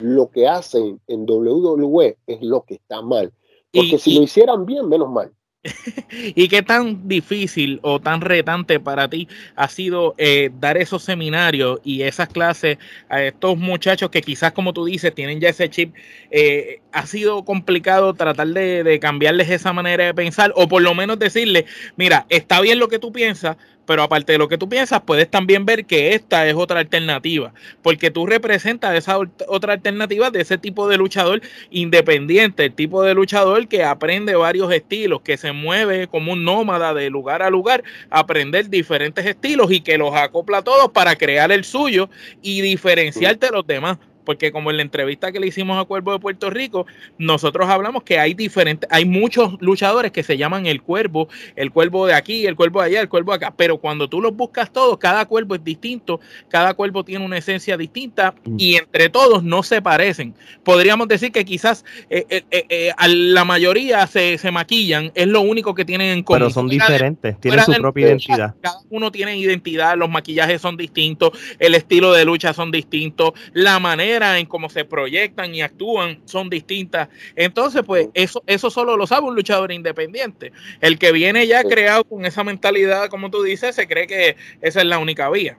[0.00, 3.32] lo que hacen en WWE es lo que está mal.
[3.72, 5.32] Porque si lo hicieran bien, menos mal.
[6.10, 11.80] ¿Y qué tan difícil o tan retante para ti ha sido eh, dar esos seminarios
[11.84, 15.94] y esas clases a estos muchachos que quizás, como tú dices, tienen ya ese chip?
[16.30, 20.94] Eh, ¿Ha sido complicado tratar de, de cambiarles esa manera de pensar o por lo
[20.94, 21.64] menos decirles,
[21.96, 25.30] mira, está bien lo que tú piensas, pero aparte de lo que tú piensas, puedes
[25.30, 29.18] también ver que esta es otra alternativa, porque tú representas esa
[29.48, 34.72] otra alternativa de ese tipo de luchador independiente, el tipo de luchador que aprende varios
[34.72, 39.80] estilos, que se mueve como un nómada de lugar a lugar, aprender diferentes estilos y
[39.80, 42.10] que los acopla todos para crear el suyo
[42.42, 46.12] y diferenciarte de los demás porque como en la entrevista que le hicimos a Cuervo
[46.12, 46.86] de Puerto Rico,
[47.16, 52.06] nosotros hablamos que hay diferentes, hay muchos luchadores que se llaman el cuervo, el cuervo
[52.06, 54.70] de aquí, el cuervo de allá, el cuervo de acá, pero cuando tú los buscas
[54.72, 58.56] todos, cada cuervo es distinto, cada cuervo tiene una esencia distinta mm.
[58.58, 60.34] y entre todos no se parecen.
[60.64, 65.40] Podríamos decir que quizás eh, eh, eh, a la mayoría se, se, maquillan, es lo
[65.40, 66.40] único que tienen en común.
[66.40, 68.54] Pero son diferentes, tienen su propia identidad.
[68.60, 73.78] Cada uno tiene identidad, los maquillajes son distintos, el estilo de lucha son distintos, la
[73.78, 77.08] manera en cómo se proyectan y actúan son distintas.
[77.34, 80.52] Entonces, pues eso, eso solo lo sabe un luchador independiente.
[80.80, 84.80] El que viene ya creado con esa mentalidad, como tú dices, se cree que esa
[84.80, 85.58] es la única vía.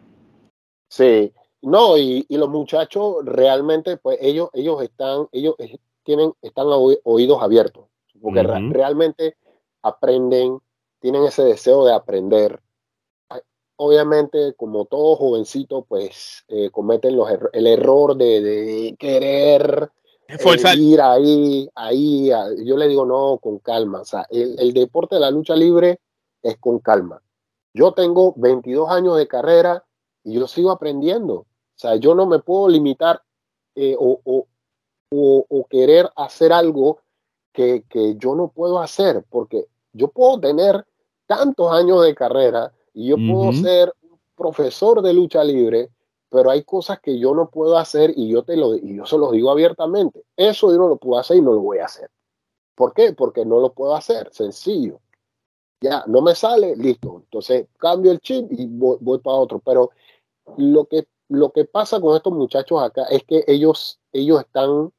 [0.90, 5.56] Sí, no, y, los muchachos realmente, pues ellos, ellos están, ellos
[6.04, 7.86] tienen, están oídos abiertos,
[8.22, 9.36] porque realmente
[9.82, 10.60] aprenden,
[11.00, 12.62] tienen ese deseo de aprender
[13.78, 19.92] obviamente, como todo jovencito, pues eh, cometen los el error de, querer
[20.28, 22.30] eh, ir ahí, ahí.
[22.66, 24.02] yo le digo, no, con calma.
[24.02, 26.00] O sea, el, deporte de la lucha libre
[26.42, 27.22] es con calma.
[27.74, 29.84] Yo tengo 22 años de carrera
[30.24, 31.34] y yo sigo aprendiendo.
[31.36, 33.22] O sea, yo no me puedo limitar
[33.76, 34.48] eh, o, o,
[35.48, 37.00] o, querer hacer algo
[37.54, 40.86] que, que yo no puedo hacer, porque yo puedo tener
[41.28, 43.94] tantos años de carrera y yo puedo ser
[44.36, 45.92] profesor de lucha libre,
[46.30, 49.20] pero hay cosas que yo no puedo hacer y yo, te lo, y yo se
[49.20, 50.24] los digo abiertamente.
[50.36, 52.10] Eso yo no lo puedo hacer y no lo voy a hacer.
[52.74, 53.14] ¿Por qué?
[53.14, 55.00] Porque no lo puedo hacer, sencillo.
[55.80, 57.22] Ya, no me sale, listo.
[57.24, 59.62] Entonces cambio el chip y voy, para otro.
[59.64, 59.92] Pero
[60.58, 64.92] lo que, lo que pasa con estos muchachos acá es que ellos, ellos están,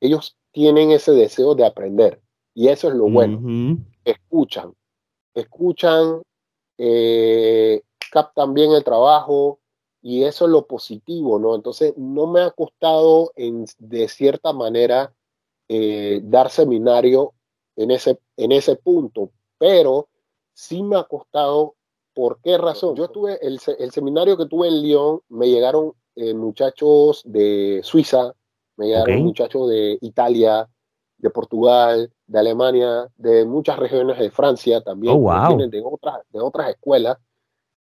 [0.00, 2.20] ellos tienen ese deseo de aprender.
[2.52, 3.78] Y eso es lo bueno.
[4.04, 4.74] Escuchan,
[5.32, 6.20] escuchan
[6.78, 9.58] eh, captan bien el trabajo
[10.00, 11.54] y eso es lo positivo, ¿no?
[11.54, 15.12] Entonces, no me ha costado en, de cierta manera
[15.68, 17.34] eh, dar seminario
[17.76, 20.08] en ese, en ese punto, pero
[20.54, 21.74] sí me ha costado,
[22.14, 22.96] ¿por qué razón?
[22.96, 28.34] Yo estuve, el, el seminario que tuve en Lyon, me llegaron eh, muchachos de Suiza,
[28.76, 30.68] me llegaron muchachos de Italia,
[31.18, 36.40] de Portugal, de Alemania, de muchas regiones de Francia también, oh, vienen de otras, de
[36.40, 37.18] otras escuelas.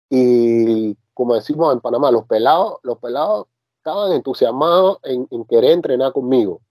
[0.09, 6.61] Y como decimos en Panamá, los pelados, los pelados estaban entusiasmados en querer entrenar conmigo.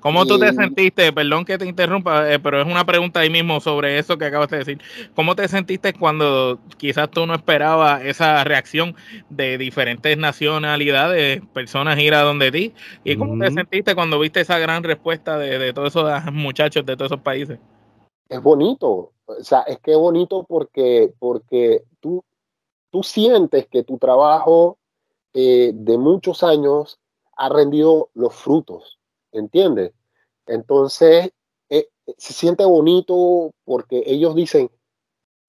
[0.00, 1.12] ¿Cómo tú te sentiste?
[1.12, 4.48] Perdón que te interrumpa, eh, pero es una pregunta ahí mismo sobre eso que acabas
[4.50, 4.80] de decir.
[5.14, 8.94] ¿Cómo te sentiste cuando quizás tú no esperabas esa reacción
[9.30, 12.74] de diferentes nacionalidades, personas ir a donde ti?
[13.04, 17.12] ¿Y cómo te sentiste cuando viste esa gran respuesta de, todos esos muchachos de todos
[17.12, 17.58] esos países?
[18.28, 22.24] Es bonito, o sea, es que es bonito porque, porque tú,
[22.90, 24.78] tú sientes que tu trabajo
[25.32, 26.98] eh, de muchos años
[27.36, 28.98] ha rendido los frutos
[29.36, 29.92] ¿entiendes?
[30.46, 31.30] Entonces,
[31.68, 34.70] eh, se siente bonito porque ellos dicen,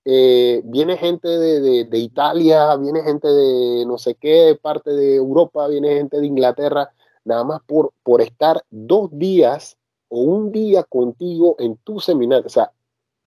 [0.06, 5.97] eh, viene gente de, Italia, viene gente de no sé qué parte de Europa, viene
[5.97, 6.91] gente de Inglaterra,
[7.26, 12.45] nada más por, por estar dos días o un día contigo en tu seminario.
[12.45, 12.71] O sea,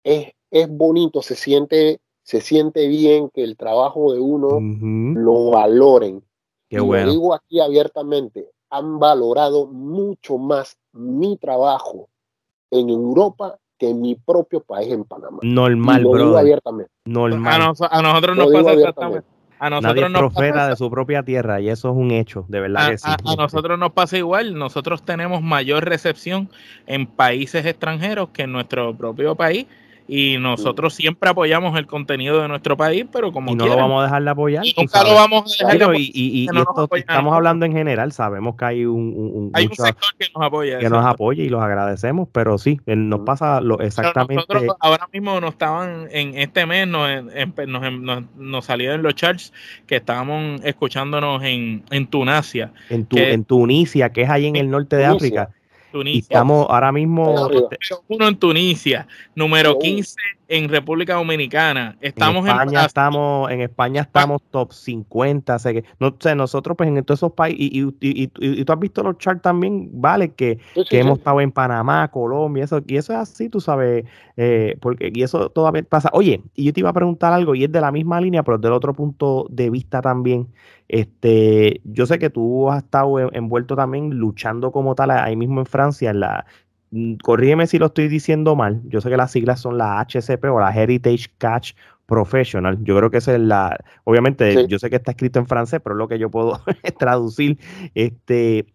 [0.03, 6.23] es, es bonito, se siente, se siente bien que el trabajo de uno lo valoren.
[6.69, 12.09] Qué y Lo digo aquí abiertamente, han valorado mucho más mi trabajo
[12.71, 15.39] en Europa que en mi propio país en Panamá.
[15.41, 16.37] Normal, bro.
[16.37, 16.91] abiertamente.
[17.05, 17.53] Normal.
[17.79, 19.27] A, nosotros nos pasa exactamente.
[19.57, 22.61] A nosotros Nadie es profeta de su propia tierra y eso es un hecho, de
[22.61, 23.09] verdad que sí.
[23.09, 26.49] A, nosotros nos pasa igual, nosotros tenemos mayor recepción
[26.87, 29.67] en países extranjeros que en nuestro propio país
[30.11, 34.01] y nosotros siempre apoyamos el contenido de nuestro país, pero como y no lo vamos
[34.01, 34.63] a dejar de apoyar.
[34.75, 36.49] nunca lo vamos a dejar de Y,
[36.95, 40.79] estamos hablando en general, sabemos que hay un, hay un sector que nos apoya.
[40.79, 44.45] Que nos apoya y los agradecemos, pero sí, nos pasa lo exactamente.
[44.49, 47.07] Nosotros ahora mismo nos estaban, en este mes nos,
[47.67, 49.53] nos, nos, salieron los charts
[49.85, 52.73] que estábamos escuchándonos en, en Tunasia.
[52.89, 55.51] En, tu, en Tunisia, que es ahí en el norte de África
[55.93, 57.49] Y estamos ahora mismo.
[57.51, 60.15] Este, uno en Tunisia, número 15
[60.49, 61.95] en República Dominicana.
[62.01, 65.59] Estamos en España, estamos, en España estamos top 50.
[65.59, 68.79] Sé que, no sé, nosotros, pues en todos esos países, y, y, y, tú has
[68.79, 70.57] visto los charts también, vale, que,
[70.89, 74.05] que hemos estado en Panamá, Colombia, eso, y eso es así, tú sabes,
[74.37, 76.09] eh, porque, y eso todavía pasa.
[76.13, 78.57] Oye, y yo te iba a preguntar algo, y es de la misma línea, pero
[78.57, 80.47] del otro punto de vista también.
[80.87, 85.67] Este, yo sé que tú has estado envuelto también luchando como tal ahí mismo en
[85.67, 86.45] Francia, en la,
[86.91, 90.45] mm, corrígeme si lo estoy diciendo mal, yo sé que las siglas son la HCP
[90.45, 91.73] o la Heritage Catch
[92.05, 92.77] Professional.
[92.83, 95.95] Yo creo que esa es la, obviamente, yo sé que está escrito en francés, pero
[95.95, 96.59] es lo que yo puedo
[96.97, 97.59] traducir.
[97.93, 98.65] Este,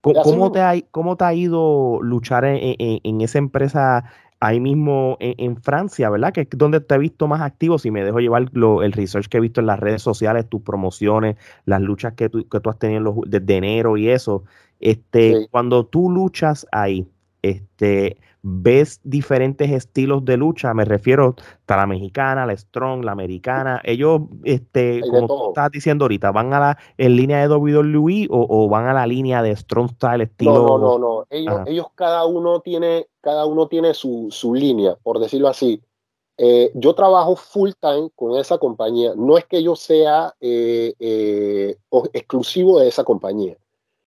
[0.00, 4.04] ¿cómo, te ha, ¿Cómo te ha ido luchar en esa empresa
[4.42, 6.32] ahí mismo en, Francia, ¿verdad?
[6.32, 9.28] Que es donde te he visto más activo, si me dejo llevar lo, el research
[9.28, 12.68] que he visto en las redes sociales, tus promociones, las luchas que tú, que tú
[12.68, 14.42] has tenido desde enero y eso.
[14.80, 17.06] Este, Cuando tú luchas ahí,
[17.40, 21.36] este, ves diferentes estilos de lucha, me refiero
[21.68, 26.52] a la mexicana, la strong, la americana, ellos, este, como tú estás diciendo ahorita, ¿van
[26.52, 30.24] a la en línea de WWE o, o, van a la línea de strong style
[30.24, 30.52] estilo?
[30.52, 31.26] No, no, no, no.
[31.30, 35.80] Ellos, ellos cada uno tiene, cada uno tiene su, su línea, por decirlo así.
[36.36, 39.12] Eh, yo trabajo full time con esa compañía.
[39.16, 41.76] No es que yo sea eh, eh,
[42.12, 43.56] exclusivo de esa compañía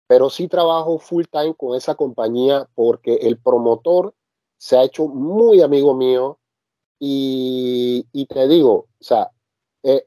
[0.06, 4.14] pero sí trabajo full time con esa compañía porque el promotor
[4.56, 6.38] se ha hecho muy amigo mío
[6.98, 9.30] y, te digo, o sea,
[9.82, 10.04] e,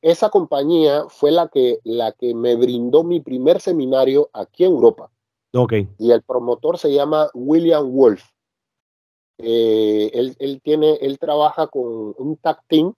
[0.00, 5.10] esa compañía fue la que, la que me brindó mi primer seminario aquí en Europa.
[5.54, 5.88] Okay.
[5.98, 8.24] Y el promotor se llama William Wolf.
[9.38, 12.94] Eh, él, tiene, él trabaja con un tag team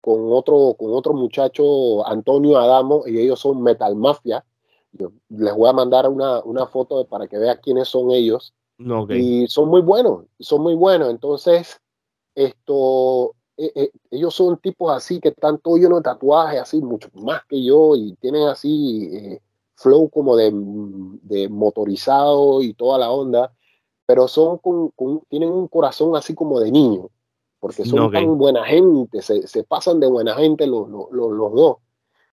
[0.00, 4.44] con otro, con otro muchacho, Antonio Adamo, y ellos son Metal Mafia
[5.28, 8.52] les voy a mandar una, una foto para que vean quiénes son ellos.
[9.10, 11.10] Y son muy buenos, son muy buenos.
[11.10, 11.80] Entonces,
[12.34, 17.08] esto, eh, eh, ellos son tipos así que están todos llenos de tatuajes, así, mucho
[17.14, 19.40] más que yo, y tienen así eh,
[19.74, 20.52] flow como de,
[21.22, 23.52] de, motorizado y toda la onda,
[24.04, 24.92] pero son con,
[25.28, 27.08] tienen un corazón así como de niño,
[27.58, 31.76] porque son tan buena gente, se, se, pasan de buena gente los, los, los dos.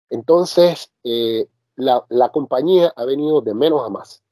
[0.10, 0.92] Entonces,
[1.76, 4.24] la, la, compañía ha venido de menos a más.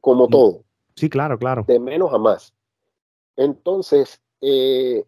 [0.00, 0.30] Como mm.
[0.30, 0.64] todo.
[0.96, 1.64] Sí, claro, claro.
[1.66, 2.52] De menos a más.
[3.36, 5.04] Entonces, eh,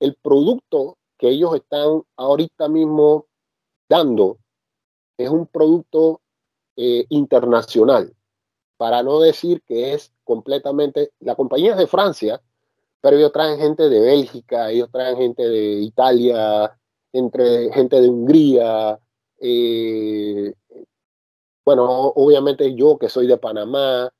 [0.00, 3.26] el producto que ellos están ahorita mismo
[3.88, 4.38] dando
[5.16, 6.20] es un producto
[6.76, 8.14] eh, internacional,
[8.76, 12.40] para no decir que es completamente, la compañía es de Francia,
[13.00, 16.78] pero ellos traen gente de Bélgica, ellos traen gente de Italia,
[17.12, 19.00] entre gente de Hungría,
[19.40, 20.54] eh,
[21.64, 24.10] bueno, obviamente yo que soy de Panamá,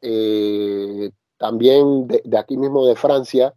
[0.00, 3.54] eh, también de, aquí mismo de Francia,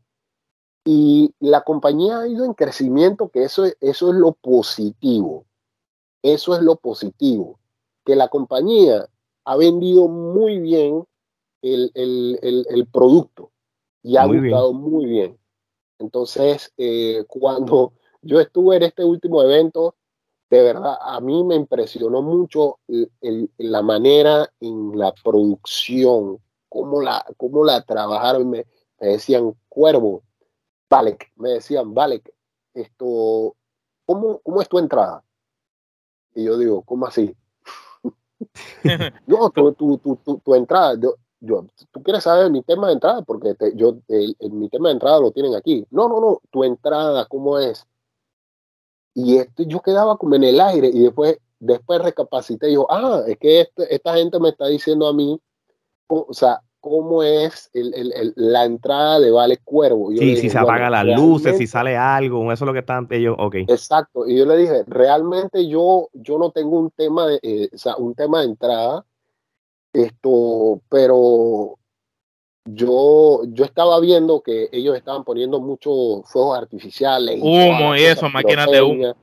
[0.84, 5.46] y la compañía ha ido en crecimiento, que eso, eso es lo positivo.
[6.24, 7.60] Eso es lo positivo,
[8.06, 9.08] que la compañía
[9.46, 11.06] ha vendido muy bien
[11.62, 13.52] el, producto
[14.04, 15.38] y ha gustado muy bien.
[16.00, 19.96] Entonces, eh, cuando yo estuve en este último evento,
[20.50, 22.80] de verdad, a mí me impresionó mucho
[23.58, 28.50] la manera en la producción, cómo la, cómo la trabajaron.
[28.50, 28.66] Me,
[29.00, 30.24] decían, Cuervo,
[30.90, 32.34] Valek, me decían, Valek,
[32.74, 33.56] esto,
[34.06, 35.22] ¿cómo, ¿cómo es tu entrada?
[36.34, 37.36] Y yo digo, ¿cómo así?
[39.28, 40.98] no, tu, tu, tu, tu, entrada,
[41.42, 43.98] yo, tú quieres saber mi tema de entrada, porque yo,
[44.50, 45.86] mi tema de entrada lo tienen aquí.
[45.92, 47.86] No, no, no, tu entrada, ¿cómo es?
[49.20, 53.24] Y esto, yo quedaba como en el aire y después, después recapacité y digo, ah,
[53.26, 55.42] es que este, esta gente me está diciendo a mí,
[56.06, 60.12] o, sea, cómo es el, el, la entrada de Vale Cuervo.
[60.12, 63.36] sí, si se apagan las luces, si sale algo, eso es lo que están ellos,
[63.40, 63.56] ok.
[63.68, 67.78] Exacto, y yo le dije, realmente yo, yo no tengo un tema de, eh, o
[67.80, 69.04] sea, un tema de entrada,
[69.94, 71.80] esto, pero
[72.68, 77.40] yo, yo estaba viendo que ellos estaban poniendo muchos fuegos artificiales.
[77.42, 79.16] Humo y, eso, máquinas de humo.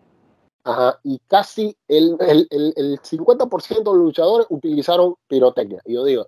[0.65, 5.83] Ajá, y casi el, el, el, 50% de los luchadores utilizaron pirotecnia.
[5.85, 6.27] Y yo digo,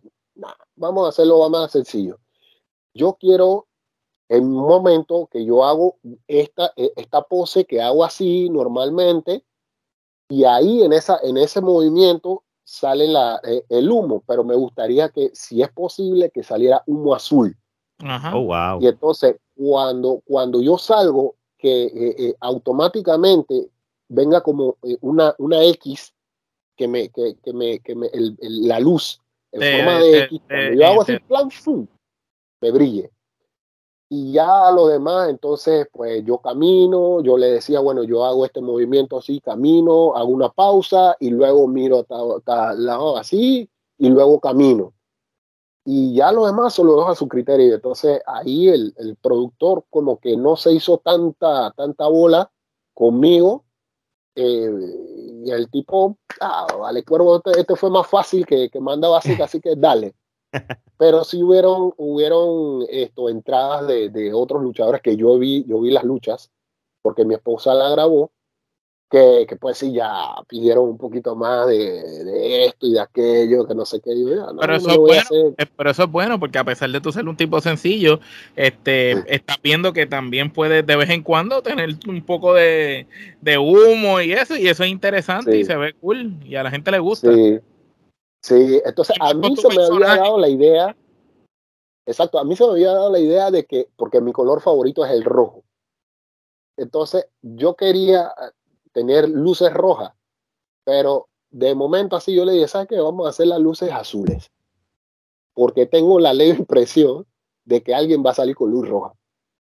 [0.75, 2.19] vamos a hacerlo más sencillo.
[2.93, 3.67] Yo quiero,
[4.29, 5.97] en un momento que yo hago
[6.29, 9.43] esta, e, esta pose que hago así normalmente,
[10.29, 15.09] y ahí en, esa, en ese movimiento sale la, eh, el humo, pero me gustaría
[15.11, 17.57] que, si es posible, que saliera humo azul.
[18.03, 18.83] Oh, wow.
[18.83, 23.71] Y entonces, cuando, cuando yo salgo, que eh, eh, automáticamente
[24.09, 26.13] venga como una, una X
[26.77, 30.87] que me, que, me, que me el, la luz, en forma de, X, cuando yo
[30.87, 31.87] hago así, plan, ¡fum!
[32.61, 33.11] me brille.
[34.09, 38.61] Y ya lo demás, entonces, pues yo camino, yo le decía, bueno, yo hago este
[38.61, 42.07] movimiento así, camino, hago una pausa y luego miro
[43.19, 44.93] así y luego camino.
[45.85, 47.75] Y ya lo demás se lo dejo a su criterio.
[47.75, 52.51] Entonces ahí el, el productor como que no se hizo tanta, tanta bola
[52.95, 53.65] conmigo.
[54.37, 54.71] Eh,
[55.45, 59.45] y el tipo, ah, vale, cuervo, este, este, fue más fácil que, que manda básica,
[59.45, 60.15] así que dale.
[60.99, 65.91] Pero sí hubieron, hubieron esto, entradas de, de, otros luchadores que yo vi, yo vi
[65.91, 66.51] las luchas,
[67.03, 68.31] porque mi esposa la grabó,
[69.11, 73.67] que, que pues sí, ya pidieron un poquito más de, de esto y de aquello,
[73.67, 74.13] que no sé qué.
[74.61, 77.29] pero, eso es bueno, eh, pero eso es bueno, porque a pesar de tú ser
[77.29, 78.21] un tipo sencillo,
[78.57, 83.07] este, estás viendo que también puedes de vez en cuando tener un poco de,
[83.41, 86.71] de humo y eso, y eso es interesante y se ve cool, y a la
[86.71, 87.33] gente le gusta.
[87.33, 87.61] Sí.
[88.47, 90.97] Sí, entonces a mí se me había dado la idea,
[92.07, 95.05] exacto, a mí se me había dado la idea de que, porque mi color favorito
[95.05, 95.65] es el rojo.
[96.77, 98.53] Entonces yo quería eh,
[98.93, 100.13] tener luces rojas,
[100.85, 103.01] pero de momento así yo le dije, ¿sabes qué?
[103.01, 104.53] Vamos a hacer las luces azules,
[105.53, 107.27] porque tengo la leve impresión
[107.65, 109.13] de que alguien va a salir con luz roja.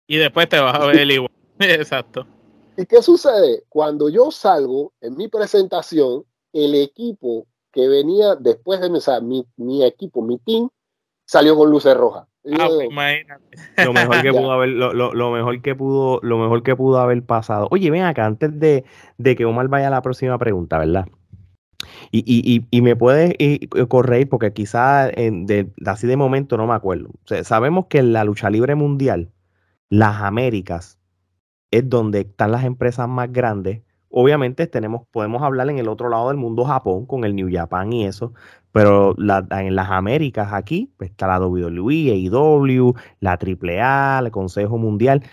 [0.07, 1.31] Y después te vas a ver igual.
[1.59, 2.27] Exacto.
[2.75, 3.63] ¿Y qué sucede?
[3.69, 8.89] Cuando yo salgo en mi presentación, el equipo que venía después de
[9.21, 10.69] mi, mi, equipo, mi team,
[11.25, 12.27] salió con luces rojas.
[12.59, 16.75] Ah, pues, lo mejor que pudo haber, lo, lo, mejor que pudo, lo mejor que
[16.75, 17.67] pudo haber pasado.
[17.71, 18.85] Oye, ven acá, antes de,
[19.17, 21.07] de que Omar vaya a la próxima pregunta, ¿verdad?
[22.11, 23.33] Y, y, y, me puedes
[23.89, 25.11] correr porque quizás
[25.85, 27.09] así de momento no me acuerdo.
[27.43, 29.31] sabemos que en la lucha libre mundial,
[29.89, 30.99] las Américas
[31.71, 33.81] es donde están las empresas más grandes
[34.15, 37.91] Obviamente tenemos, podemos hablar en el otro lado del mundo, Japón, con el New Japan
[37.91, 38.31] y eso,
[38.71, 45.23] pero en las Américas aquí pues, está la WWE, AEW, la AAA, el Consejo Mundial,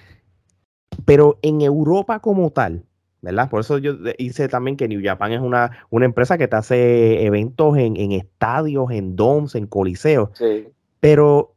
[1.04, 2.86] pero en Europa como tal,
[3.20, 3.50] ¿verdad?
[3.50, 7.26] Por eso yo hice también que New Japan es una, una empresa que te hace
[7.26, 10.68] eventos en, en estadios, en domes, en coliseos, sí.
[11.00, 11.54] pero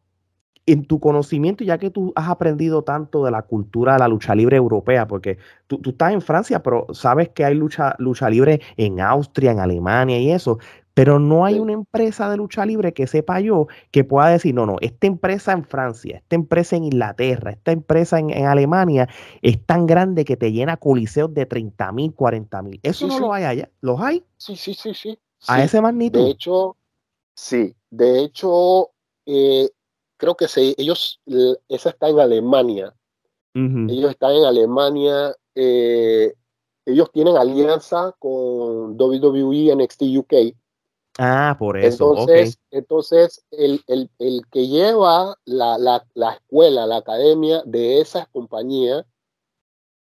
[0.65, 4.33] en tu conocimiento, ya que tú has aprendido tanto de la cultura de la lucha
[4.33, 5.37] libre europea, porque
[5.67, 10.19] tú, estás en Francia, pero sabes que hay lucha, lucha libre en Austria, en Alemania
[10.19, 10.59] y eso,
[10.93, 14.65] pero no hay una empresa de lucha libre que sepa yo que pueda decir, no,
[14.65, 19.09] no, esta empresa en Francia, esta empresa en Inglaterra, esta empresa en, Alemania
[19.41, 22.79] es tan grande que te llena coliseos de 30 mil, 40 mil.
[22.83, 24.23] Eso no lo hay allá, ¿los hay?
[24.37, 25.19] Sí, sí, sí, sí.
[25.47, 26.23] A ese magnitud.
[26.23, 26.77] De hecho,
[27.35, 28.91] sí, de hecho,
[29.25, 29.69] eh,
[30.23, 31.19] creo que se, ellos,
[31.67, 32.93] esa está en Alemania.
[33.53, 35.35] Ellos están en Alemania.
[35.53, 36.33] Eh,
[36.85, 40.33] ellos tienen alianza con WWE NXT UK.
[41.19, 42.11] Ah, por eso.
[42.11, 48.25] Entonces, entonces el, el, el, que lleva la, la, la, escuela, la academia de esa
[48.27, 49.05] compañía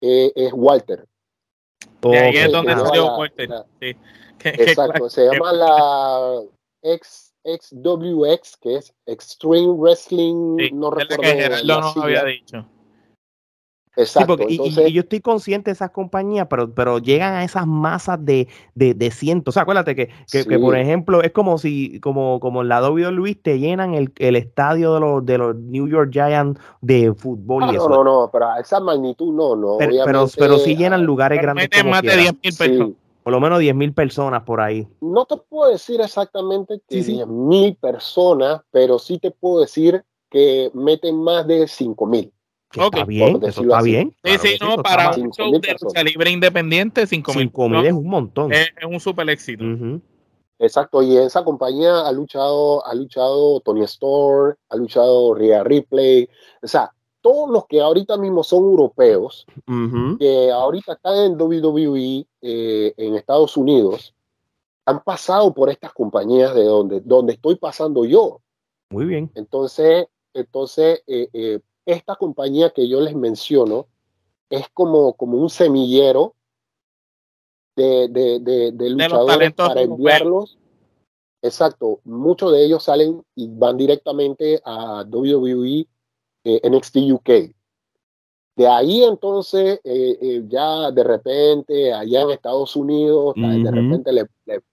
[0.01, 1.07] eh, es Walter.
[2.01, 3.49] De ahí es donde salió Walter.
[3.79, 3.95] Sí.
[4.43, 6.41] Exacto, se llama la
[6.83, 11.23] ex XWX, que es Extreme Wrestling, no recuerdo.
[11.23, 12.65] Que no había dicho.
[13.97, 14.37] Exacto.
[14.47, 18.93] y, yo estoy consciente de esas compañías, pero, pero llegan a esas masas de, de,
[18.93, 19.51] de cientos.
[19.51, 23.35] O sea, acuérdate que, que, por ejemplo, es como si, como, como en la WWE
[23.35, 27.69] te llenan el, el estadio de los, de los New York Giants de fútbol ah,
[27.73, 27.89] y eso.
[27.89, 29.77] No, no, no, pero a esa magnitud no, no.
[29.77, 31.69] Pero, pero, pero, sí llenan lugares grandes.
[31.69, 32.89] Como más de 10 mil personas.
[33.23, 34.87] Por lo menos 10.000 personas por ahí.
[34.99, 41.21] No te puedo decir exactamente que 10.000 personas, pero sí te puedo decir que meten
[41.21, 42.31] más de 5.000.
[42.73, 42.85] Okay.
[42.85, 44.15] Está bien, eso está bien.
[44.23, 47.69] Sí, sí, no, para un show de lucha libre independiente, 5.000.
[47.69, 48.51] mil es un montón.
[48.53, 49.65] Es, un super éxito.
[50.57, 56.29] Exacto, y esa compañía ha luchado, ha luchado Tony Storm, ha luchado Rhea Ripley,
[56.61, 59.45] o sea, todos los que ahorita mismo son europeos,
[60.19, 64.13] que ahorita están en WWE eh, en Estados Unidos,
[64.85, 68.41] han pasado por estas compañías de donde, donde estoy pasando yo.
[68.89, 69.31] Muy bien.
[69.35, 73.87] Entonces, entonces eh, eh, esta compañía que yo les menciono
[74.49, 76.35] es como, como un semillero
[77.75, 80.57] de, de, de, luchadores para enviarlos.
[81.43, 85.87] Exacto, muchos de ellos salen y van directamente a WWE
[86.43, 87.29] eh, NXT UK.
[88.55, 94.27] De ahí entonces, eh, eh, ya de repente, allá en Estados Unidos, de repente le,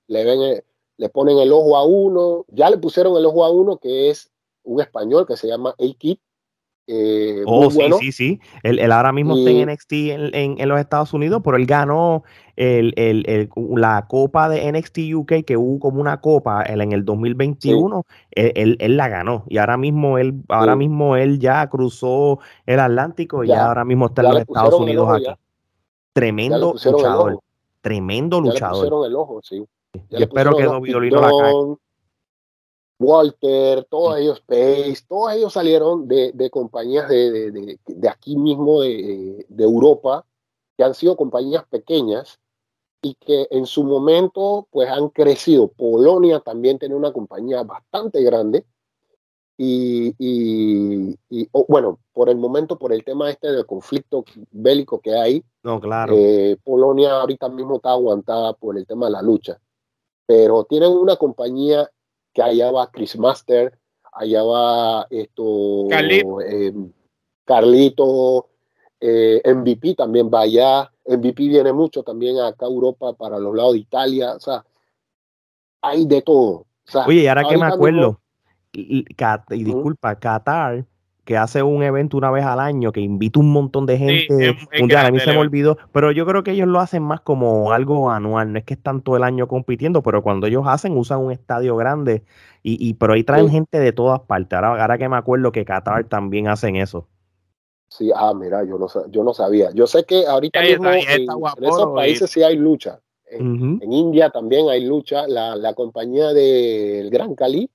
[0.08, 0.62] le, ven,
[0.96, 4.30] le ponen el ojo a uno, ya le pusieron el ojo a uno que es
[4.64, 6.18] un español que se llama A-Kid,
[6.90, 8.40] Eh, oh, sí, sí, sí.
[8.62, 12.24] Él, ahora mismo está en NXT en, los Estados Unidos, pero él ganó
[12.56, 18.04] la copa de NXT UK, que hubo como una copa en el 2021.
[18.30, 19.44] Él, la ganó.
[19.48, 24.06] Y ahora mismo él, ahora mismo él ya cruzó el Atlántico y ya, ahora mismo
[24.06, 25.40] está en los Estados Unidos aquí.
[26.14, 27.38] Tremendo luchador.
[27.82, 29.06] Tremendo luchador.
[29.06, 29.62] el ojo, sí.
[30.08, 31.76] Y espero que Dolino la caiga.
[32.98, 37.78] Walter, todos ellos, Pace, todos ellos salieron de, compañías de,
[38.10, 40.24] aquí mismo, de, Europa,
[40.76, 42.40] que han sido compañías pequeñas
[43.00, 45.68] y que en su momento pues han crecido.
[45.68, 48.64] Polonia también tiene una compañía bastante grande
[49.56, 51.16] y,
[51.68, 56.14] bueno, por el momento, por el tema este del conflicto bélico que hay, no, claro.
[56.16, 59.60] Eh, Polonia ahorita mismo está aguantada por el tema de la lucha,
[60.26, 61.90] pero tienen una compañía
[62.38, 63.76] que allá va Chris Master,
[64.12, 66.72] allá va esto, eh,
[67.44, 68.46] Carlito,
[69.00, 73.72] eh, MVP también va allá, MVP viene mucho también acá a Europa para los lados
[73.72, 74.64] de Italia, o sea,
[75.82, 76.66] hay de todo.
[77.06, 78.20] Oye, y ahora que me acuerdo,
[78.72, 79.04] y,
[79.64, 80.86] disculpa, Qatar
[81.28, 85.04] que hace un evento una vez al año, que invita un montón de gente mundial.
[85.04, 88.10] A mí se me olvidó, pero yo creo que ellos lo hacen más como algo
[88.10, 91.30] anual, no es que están todo el año compitiendo, pero cuando ellos hacen, usan un
[91.30, 92.22] estadio grande,
[92.62, 94.54] y, y pero ahí traen gente de todas partes.
[94.54, 97.06] Ahora, ahora que me acuerdo que Qatar también hacen eso.
[97.88, 99.70] Sí, ah, mira, yo no, yo no sabía.
[99.74, 101.26] Yo sé que ahorita mismo en,
[101.60, 103.00] esos países sí hay lucha.
[103.26, 105.28] En, India también hay lucha.
[105.28, 107.68] La, la compañía del Gran Cali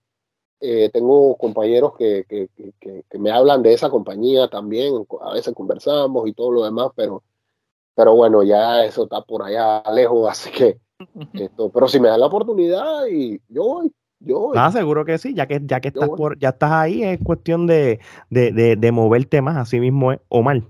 [0.66, 2.48] eh, tengo compañeros que, que,
[2.80, 7.22] que, me hablan de esa compañía también, a veces conversamos y todo lo demás, pero,
[7.94, 10.80] pero bueno, ya eso está por allá lejos, así que
[11.34, 13.92] esto, pero si me dan la oportunidad y yo voy,
[14.22, 14.58] yo voy.
[14.58, 17.68] Ah, seguro que sí, ya que, ya que estás por, ya estás ahí, es cuestión
[17.68, 18.00] de,
[18.30, 20.62] de, de, de moverte más, así mismo es Omar.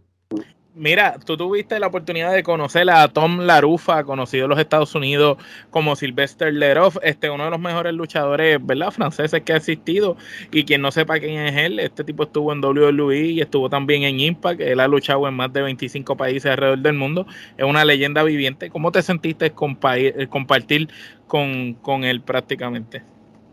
[0.75, 5.37] Mira, tú tuviste la oportunidad de conocer a Tom Larufa, conocido en los Estados Unidos
[5.69, 8.89] como Sylvester Leroff, este, uno de los mejores luchadores, ¿verdad?
[8.89, 10.17] Franceses que ha existido.
[10.51, 14.01] Y quien no sepa quién es él, este tipo estuvo en WWE y estuvo también
[14.01, 14.61] en Impact.
[14.61, 17.27] Él ha luchado en más de 25 países alrededor del mundo.
[17.55, 18.71] Es una leyenda viviente.
[18.71, 20.89] ¿Cómo te sentiste eh, compartir
[21.27, 23.03] con, con él prácticamente?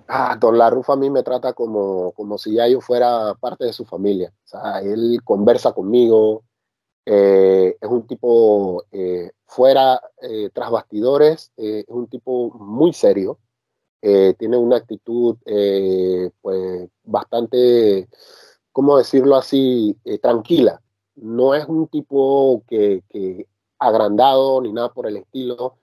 [0.08, 3.74] Ah, Don Larufa a mí me trata como, como si ya yo fuera parte de
[3.74, 4.32] su familia.
[4.46, 6.44] O sea, él conversa conmigo,
[7.12, 13.40] eh, es un tipo eh, fuera, eh, tras bastidores, es un tipo muy serio,
[14.00, 15.36] tiene una actitud
[16.40, 18.08] pues bastante,
[18.70, 20.80] ¿cómo decirlo así?, tranquila.
[21.16, 23.46] No es un tipo que, que,
[23.80, 25.78] agrandado ni nada por el estilo.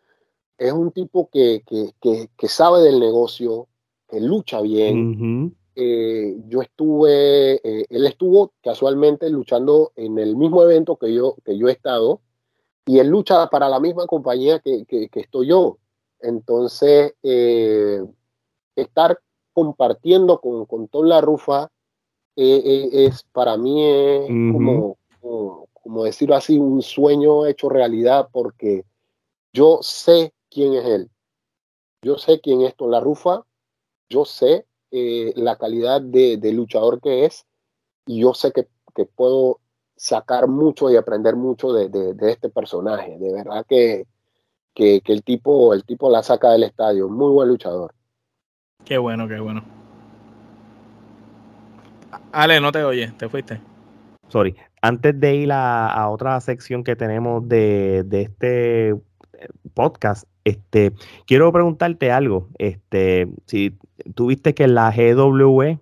[0.57, 3.67] Es un tipo que, que sabe del negocio,
[4.09, 10.95] que lucha bien, eh, yo estuve, eh, él estuvo casualmente luchando en el mismo evento
[10.95, 12.21] que yo, que yo he estado,
[12.87, 15.77] y él lucha para la misma compañía que, que, estoy yo.
[16.19, 18.03] Entonces, eh,
[18.75, 19.19] estar
[19.53, 21.69] compartiendo con, con Tom La Rufa
[22.35, 23.79] es para mí
[24.27, 28.83] como, como, decirlo así, un sueño hecho realidad porque
[29.53, 31.11] yo sé quién es él.
[32.01, 33.43] Yo sé quién es Tom La Rufa,
[34.09, 37.45] yo sé eh, la calidad de, luchador que es
[38.05, 38.67] y yo sé que,
[39.15, 39.59] puedo
[39.95, 43.17] sacar mucho y aprender mucho de, este personaje.
[43.19, 44.07] De verdad que,
[44.73, 47.07] que, el, tipo, el tipo la saca del estadio.
[47.07, 47.93] Muy buen luchador.
[48.85, 49.63] Qué bueno, qué bueno.
[52.31, 53.61] Ale, no te oye, te fuiste.
[54.29, 54.55] Sorry.
[54.81, 58.95] Antes de ir a, otra sección que tenemos de, de este
[59.73, 60.93] podcast, este,
[61.25, 62.47] quiero preguntarte algo.
[62.57, 63.77] Este, si
[64.15, 65.79] tuviste que la GW,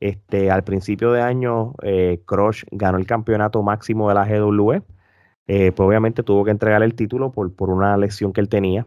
[0.00, 4.82] este, al principio de año, eh, Crush ganó el campeonato máximo de la GW.
[5.50, 8.86] Eh, pues obviamente tuvo que entregar el título por, por una lesión que él tenía.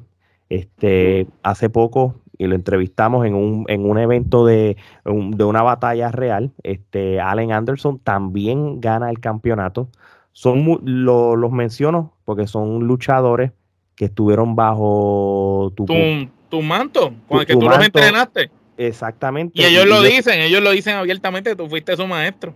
[0.49, 6.11] Este, hace poco, y lo entrevistamos en un, en un evento de, de una batalla
[6.11, 9.89] real, este, Allen Anderson también gana el campeonato.
[10.33, 13.51] Son los menciono porque son luchadores
[14.01, 15.85] que estuvieron bajo tu,
[16.49, 18.49] tu, manto, con el que tú los entrenaste.
[18.75, 19.61] Exactamente.
[19.61, 22.51] Y ellos lo dicen, ellos lo dicen abiertamente, tú fuiste su maestro.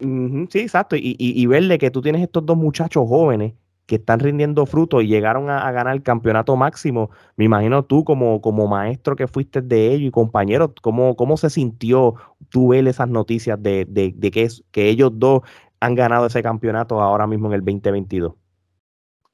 [0.50, 0.96] sí, exacto.
[0.96, 3.54] Y, y, verle que tú tienes estos dos muchachos jóvenes
[3.86, 7.12] que están rindiendo frutos y llegaron a, ganar el campeonato máximo.
[7.36, 11.52] Me imagino tú como, como maestro que fuiste de ellos y compañero, ¿cómo, cómo se
[11.52, 12.16] sintió
[12.50, 15.44] tú ver esas noticias de, de, de que, que ellos dos
[15.80, 18.34] han ganado ese campeonato ahora mismo en el 2022?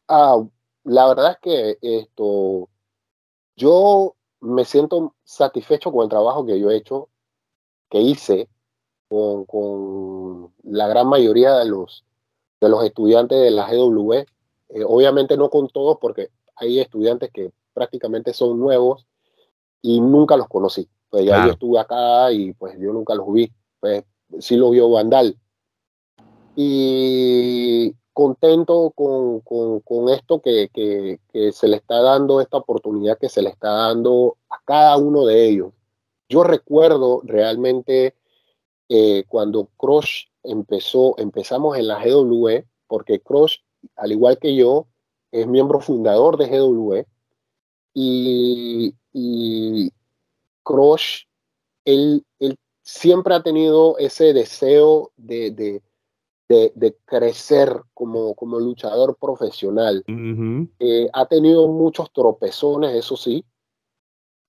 [0.09, 0.35] Ah,
[0.83, 2.69] la verdad es que esto,
[3.55, 7.09] yo me siento satisfecho con el trabajo que yo he hecho,
[7.89, 8.49] que hice,
[9.07, 12.05] con, con la gran mayoría de los,
[12.59, 14.13] de los estudiantes de la GW.
[14.69, 19.05] Eh, obviamente no con todos, porque hay estudiantes que prácticamente son nuevos
[19.81, 20.87] y nunca los conocí.
[21.09, 23.51] Pues ya yo estuve acá y pues yo nunca los vi.
[23.79, 24.03] Pues
[24.39, 25.37] sí lo vio Vandal.
[26.55, 33.41] Y contento con, con, esto que, que, se le está dando, esta oportunidad que se
[33.41, 35.73] le está dando a cada uno de ellos.
[36.29, 38.15] Yo recuerdo realmente
[38.89, 43.57] eh, cuando Crush empezó, empezamos en la GW, porque Crush,
[43.95, 44.87] al igual que yo,
[45.31, 47.05] es miembro fundador de GW,
[47.93, 49.91] y, y
[50.63, 51.23] Crush,
[51.85, 55.81] él, él siempre ha tenido ese deseo de, de,
[56.75, 60.03] de, crecer como, como luchador profesional.
[60.79, 63.45] Eh, ha tenido muchos tropezones, eso sí,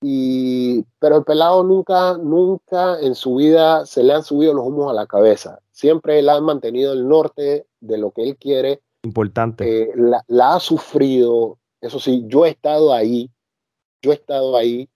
[0.02, 4.90] y, pero el pelado nunca, nunca en su vida se le han subido los humos
[4.90, 5.60] a la cabeza.
[5.70, 8.82] Siempre él ha mantenido el norte de lo que él quiere.
[9.04, 9.82] Importante.
[9.82, 11.58] Eh, la, la, ha sufrido.
[11.80, 13.30] Eso sí, yo he estado ahí.
[14.02, 14.88] Yo he estado ahí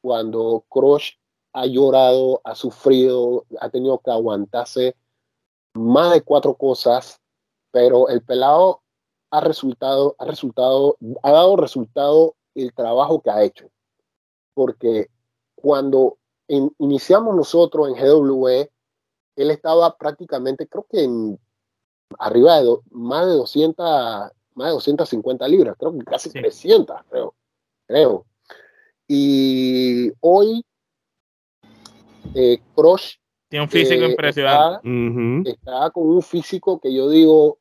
[0.00, 1.12] cuando Crush
[1.52, 4.96] ha llorado, ha sufrido, ha tenido que aguantarse
[5.74, 7.20] más de cuatro cosas,
[7.70, 8.82] pero el pelado
[9.30, 13.68] ha resultado, ha resultado, ha dado resultado el trabajo que ha hecho.
[14.54, 15.10] Porque
[15.56, 16.18] cuando
[16.78, 18.70] iniciamos nosotros en GWE,
[19.36, 21.40] él estaba prácticamente, creo que en
[22.18, 23.84] arriba de más de 200,
[24.54, 27.34] más de 250 libras, creo que casi 300, creo,
[27.86, 28.26] creo.
[29.08, 30.64] Y hoy,
[32.34, 33.16] eh, Crush
[33.54, 35.50] tiene un físico eh, impresionante.
[35.50, 37.58] Está, con un físico que yo digo,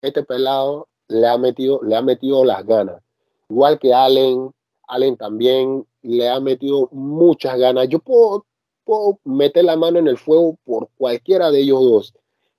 [0.00, 3.00] este pelado le ha metido, le ha metido las ganas.
[3.48, 4.50] Igual que Allen,
[4.88, 7.88] Allen también le ha metido muchas ganas.
[7.88, 8.44] Yo puedo,
[8.82, 12.14] puedo meter la mano en el fuego por cualquiera de ellos dos.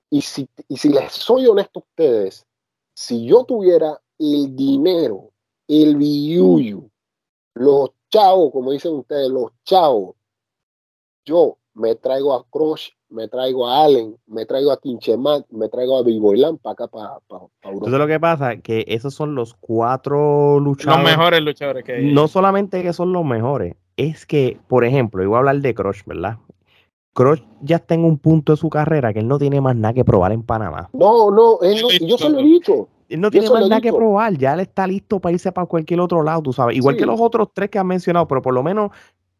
[0.09, 2.45] Y si, y si les soy honesto a ustedes,
[2.93, 5.31] si yo tuviera el dinero,
[5.67, 6.85] el billuyo,
[7.55, 10.15] los chavos, como dicen ustedes, los chavos,
[11.25, 15.97] yo me traigo a Crush, me traigo a Allen, me traigo a Kinchemat, me traigo
[15.97, 17.59] a Biboilán para acá, para, para, Europa.
[17.63, 21.03] Entonces lo que pasa es que esos son los cuatro luchadores.
[21.03, 22.13] Los mejores luchadores que hay.
[22.13, 26.01] No solamente que son los mejores, es que, por ejemplo, voy a hablar de Crush,
[26.05, 26.37] ¿verdad?
[27.13, 29.93] Crush ya está en un punto de su carrera que él no tiene más nada
[29.93, 30.89] que probar en Panamá.
[30.93, 32.87] No, no, él no yo se lo he dicho.
[33.09, 35.99] Él no tiene más nada que probar, ya él está listo para irse para cualquier
[35.99, 36.75] otro lado, tú sabes.
[36.75, 38.89] Igual que los otros tres que han mencionado, pero por lo menos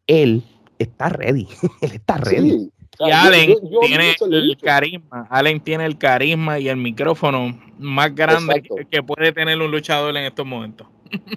[0.06, 0.44] él
[0.78, 1.48] está ready.
[1.80, 2.70] Él está ready.
[3.00, 5.26] y Allen tiene el carisma.
[5.30, 10.24] Allen tiene el carisma y el micrófono más grande que, puede tener un luchador en
[10.24, 10.86] estos momentos.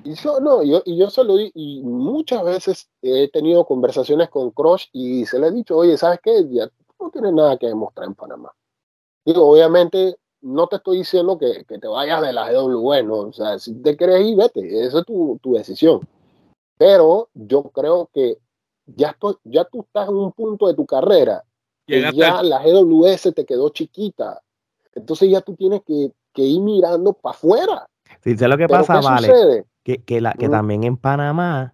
[0.03, 4.85] Y yo, no, yo, y yo solo y muchas veces he tenido conversaciones con Crush
[4.91, 6.45] y se le he dicho, oye, ¿sabes qué?
[6.49, 6.67] Ya
[6.99, 8.51] no tienes nada que demostrar en Panamá.
[9.23, 13.15] Digo, obviamente, no te estoy diciendo que, que te vayas de la GW, ¿no?
[13.19, 16.07] O sea, si te quieres ir, vete, esa es tu, tu decisión.
[16.77, 18.37] Pero yo creo que
[18.87, 21.43] ya, ya tú estás en un punto de tu carrera
[21.85, 24.41] y ya la GWS te quedó chiquita.
[24.93, 27.87] Entonces ya tú tienes que, ir mirando para afuera.
[28.23, 29.65] Sí, sé lo que pasa, vale.
[29.83, 31.73] Que, que, la, que también en Panamá,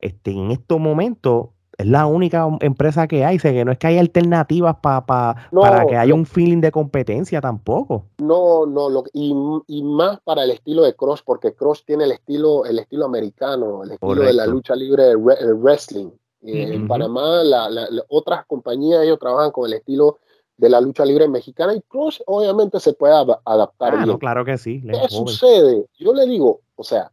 [0.00, 3.38] este, en estos momentos, es la única empresa que hay.
[3.38, 8.06] Sé que no es que hay alternativas para que haya un feeling de competencia tampoco.
[8.18, 9.34] No, no, lo, y,
[9.66, 13.84] y, más para el estilo de Cross, porque Cross tiene el estilo, el estilo americano,
[13.84, 16.10] el estilo de la lucha libre, el wrestling.
[16.44, 17.68] Eh, en Panamá, la,
[18.08, 20.18] otras compañías, ellos trabajan con el estilo
[20.56, 23.14] de la lucha libre mexicana y Crush obviamente se puede
[23.44, 24.82] adaptar ah, claro que sí.
[24.82, 25.86] ¿Qué sucede?
[25.98, 27.12] Yo le digo, o sea,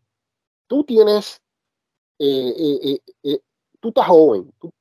[0.68, 1.42] tú tienes,
[2.18, 3.40] eh, eh,
[3.80, 4.72] tú estás joven, tú,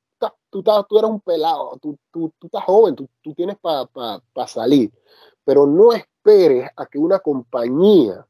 [0.49, 4.47] tú, tú, eres un pelado, tú, tú, tú estás joven, tú, tú tienes para pa,
[4.47, 4.91] salir,
[5.43, 8.25] pero no esperes a que una compañía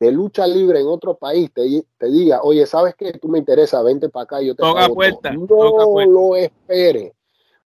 [0.00, 3.12] de lucha libre en otro país te, te diga, oye, ¿sabes qué?
[3.12, 7.12] Tú me interesa, vente para acá y yo te toca puerta, No lo esperes,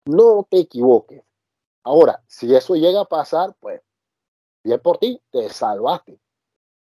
[0.06, 1.22] no te equivoques.
[1.84, 3.80] Ahora, si eso llega a pasar, pues,
[4.64, 6.18] bien por ti, te salvaste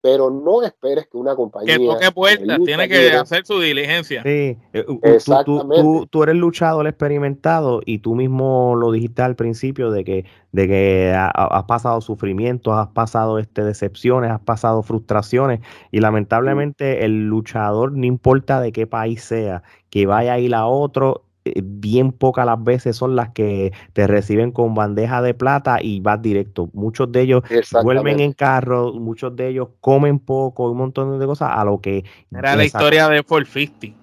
[0.06, 1.80] pero no esperes que una compañía.
[1.80, 4.22] Que toque puertas, tiene que hacer su diligencia.
[4.22, 5.82] Sí, eh, Exactamente.
[5.82, 10.68] Tú, tú, eres luchador experimentado y tú mismo lo dijiste al principio de que, de
[10.68, 17.91] que has pasado sufrimientos, has pasado este, decepciones, has pasado frustraciones y lamentablemente el luchador,
[17.93, 21.25] no importa de qué país sea, que vaya a ir a otro,
[21.64, 26.22] bien pocas las veces son las que te reciben con bandeja de plata y vas
[26.22, 26.70] directo.
[26.74, 27.43] Muchos de ellos
[27.84, 32.04] vuelven en carro, muchos de ellos comen poco, un montón de cosas a lo que...
[32.32, 33.98] Era la historia de 450.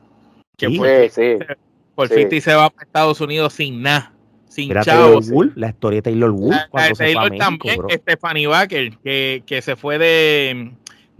[0.56, 4.12] Que sí, 50 se va a Estados Unidos sin nada.
[4.48, 5.26] sin Mira chavos.
[5.28, 7.88] Taylor la historia de Taylor Wood La- la Taylor México, también, bro.
[7.90, 10.72] Stephanie Baker, que, que se fue de,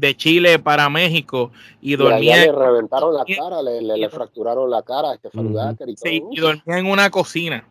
[0.03, 4.83] de Chile para México y dormía, le reventaron la cara, le, le, le fracturaron la
[4.83, 5.95] cara a y todo.
[5.95, 7.67] sí, y dormía en una cocina.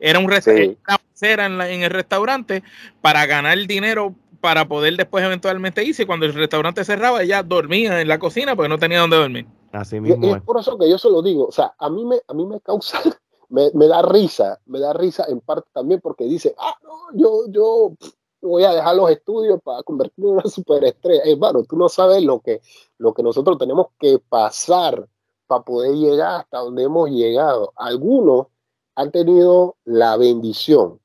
[0.00, 0.76] Era un Sí.
[1.20, 2.62] era en, la- en el restaurante
[3.00, 6.02] para ganar dinero para poder después eventualmente irse.
[6.02, 9.46] Y Cuando el restaurante cerraba, ella dormía en la cocina porque no tenía dónde dormir.
[9.72, 11.88] Así Y, y mismo es por eso que yo se lo digo, o sea, a
[11.88, 12.98] mí me, a mí me causa,
[13.48, 17.42] me, me da risa, me da risa en parte también porque dice, ah, no, yo,
[17.48, 17.92] yo
[18.40, 21.22] voy a dejar los estudios para convertirme en una superestrella.
[21.24, 22.60] Hermano, tú no sabes lo que,
[22.98, 25.08] lo que nosotros tenemos que pasar
[25.46, 27.72] para poder llegar hasta donde hemos llegado.
[27.76, 28.48] Algunos
[28.94, 31.00] han tenido la bendición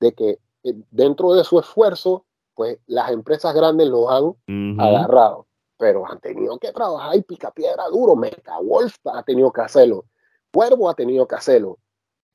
[0.00, 2.24] de que eh, dentro de su esfuerzo,
[2.54, 5.46] pues las empresas grandes los han agarrado,
[5.78, 8.16] pero han tenido que trabajar y pica piedra duro.
[8.16, 10.04] Meta Wolf ha tenido que hacerlo,
[10.52, 11.78] Cuervo ha tenido que hacerlo,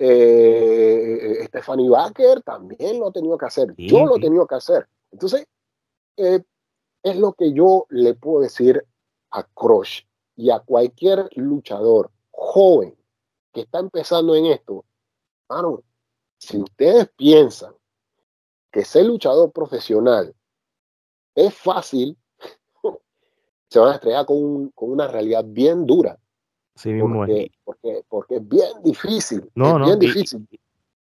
[0.03, 4.21] eh, Stephanie Baker también lo ha tenido que hacer, Sí, yo lo he sí.
[4.21, 4.87] tenido que hacer.
[5.11, 5.45] Entonces,
[6.17, 6.41] eh,
[7.03, 8.85] es lo que yo le puedo decir
[9.31, 10.01] a Crush
[10.35, 12.95] y a cualquier luchador joven
[13.53, 14.85] que está empezando en esto.
[15.49, 15.83] Mano,
[16.37, 17.73] si ustedes piensan
[18.71, 20.33] que ser luchador profesional
[21.35, 22.17] es fácil,
[23.69, 26.17] se van a estrellar con, un- con una realidad bien dura,
[26.75, 27.01] es.
[27.27, 30.47] porque, porque, porque es bien difícil, No, es no, bien y- difícil.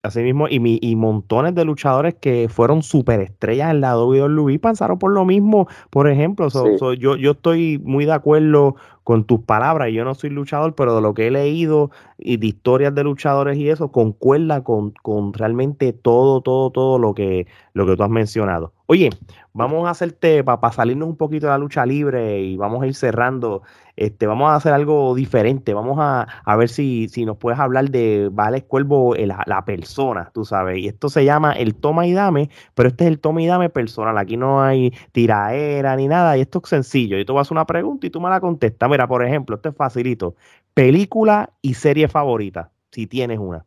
[0.03, 4.97] Así mismo, y, mi- y montones de luchadores que fueron superestrellas en la WWE pasaron
[4.97, 6.49] por lo mismo, por ejemplo.
[6.49, 6.77] So- Sí.
[6.79, 9.89] so, yo, yo estoy muy de acuerdo con tus palabras.
[9.89, 13.03] y Yo no soy luchador, pero de lo que he leído y de historias de
[13.03, 18.01] luchadores y eso, concuerda con, con realmente todo, todo, todo lo que, lo que tú
[18.01, 18.73] has mencionado.
[18.87, 19.11] Oye,
[19.53, 22.95] vamos a hacerte, para salirnos un poquito de la lucha libre y vamos a ir
[22.95, 23.61] cerrando,
[24.05, 25.73] este, vamos a hacer algo diferente.
[25.73, 30.31] Vamos a, a ver si, si nos puedes hablar de Vales Cuervo, la, la persona,
[30.33, 30.79] tú sabes.
[30.79, 33.69] Y esto se llama el toma y dame, pero este es el toma y dame
[33.69, 34.17] personal.
[34.17, 36.35] Aquí no hay tiraera ni nada.
[36.37, 37.17] Y esto es sencillo.
[37.17, 38.89] Yo te voy a hacer una pregunta y tú me la contestas.
[38.89, 40.35] Mira, por ejemplo, esto es facilito.
[40.73, 43.65] Película y serie favorita, si tienes una.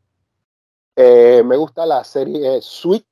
[0.97, 3.05] Eh, me gusta la serie Sweet,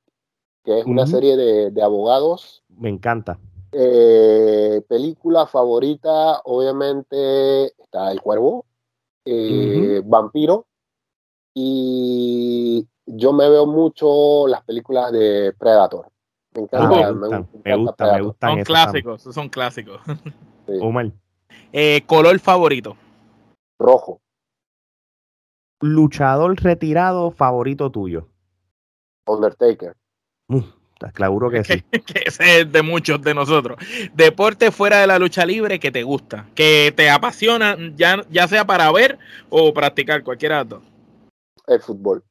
[0.63, 2.63] que es una serie de, de abogados.
[2.77, 3.37] Me encanta.
[3.73, 8.65] Eh, película favorita, obviamente, está El Cuervo,
[9.25, 10.65] eh, Vampiro,
[11.53, 16.07] y yo me veo mucho las películas de Predator.
[16.55, 18.23] Me Ah, encanta, me me, gustan, gusta me gustan, me Predator.
[18.23, 18.65] gustan Son también.
[18.65, 20.01] clásicos, son clásicos.
[20.65, 20.77] Sí.
[20.81, 21.11] Omar,
[21.73, 22.95] Eh, color favorito.
[23.77, 24.21] Rojo.
[25.81, 28.29] luchador retirado favorito tuyo.
[29.27, 29.93] Undertaker.
[30.47, 30.61] Uh,
[31.11, 31.81] claro que sí.
[31.91, 33.77] que ese es de muchos de nosotros.
[34.13, 38.65] Deporte fuera de la lucha libre que te gusta, que te apasiona, ya, ya sea
[38.65, 39.17] para ver
[39.49, 40.83] o practicar, cualquiera de los dos.
[41.67, 42.23] El fútbol.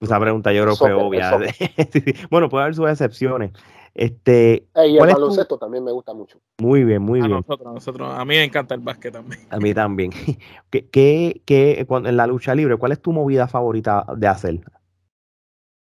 [0.00, 1.38] Esa pregunta yo creo fue obvia.
[2.30, 3.50] Bueno, puede haber sus excepciones.
[3.94, 6.38] Este, y el ¿Cuál es tu- baloncesto también me gusta mucho.
[6.60, 7.36] muy bien, muy A bien.
[7.38, 9.40] nosotros, a nosotros, a mí me encanta el básquet también.
[9.50, 10.12] A mí también.
[10.70, 14.60] ¿Qué, qué, qué- cuando- en la lucha libre, cuál es tu movida favorita de hacer?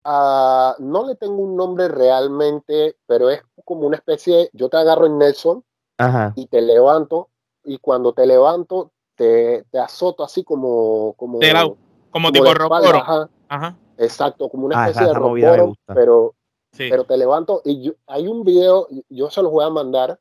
[0.04, 5.06] Ah, no le tengo un nombre realmente, pero es como una especie, yo te agarro
[5.06, 5.64] en Nelson
[5.98, 6.32] Ajá.
[6.34, 7.28] y te levanto,
[7.64, 11.76] y cuando te levanto, te, te azoto así como, como, la- Como
[12.10, 12.98] como tipo de espalda, rockoro.
[12.98, 13.76] ajá, Ajá.
[13.98, 15.94] exacto, como una Ah, especie esa- de gusta.
[15.94, 16.34] pero,
[16.72, 16.88] Sí.
[16.90, 20.18] pero te levanto y yo- hay un video, yo se los voy a mandar,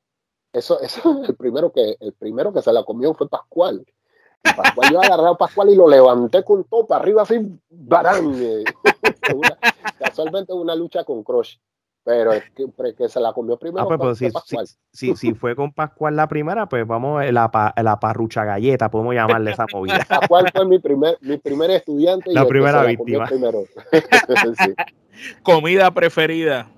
[0.54, 1.02] eso, eso
[1.34, 3.84] el primero que, el primero que se la comió fue Pascual.
[4.44, 8.32] Pascual, yo agarré a Pascual y lo levanté con todo para arriba así, barán.
[8.44, 8.64] eh.
[9.36, 9.58] Una-
[10.12, 11.58] casualmente una lucha con Crush,
[12.04, 14.68] pero es que, se la comió primero Ah, pues, pues, si, Pascual.
[14.68, 18.44] si, si, si fue con Pascual la primera, pues vamos a la, pa- la parrucha
[18.44, 20.06] galleta, podemos llamarle esa movida.
[20.10, 23.26] Pascual fue mi primer, mi primer estudiante y La que primera se la comió víctima.
[23.28, 23.64] primero.
[24.66, 24.74] Sí.
[25.44, 26.70] Comida preferida.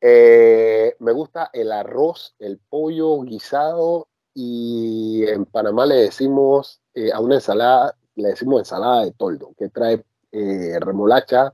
[0.00, 7.20] Eh, me gusta el arroz, el pollo guisado y en Panamá le decimos eh, a
[7.20, 11.52] una ensalada, le decimos ensalada de toldo, que trae eh, remolacha,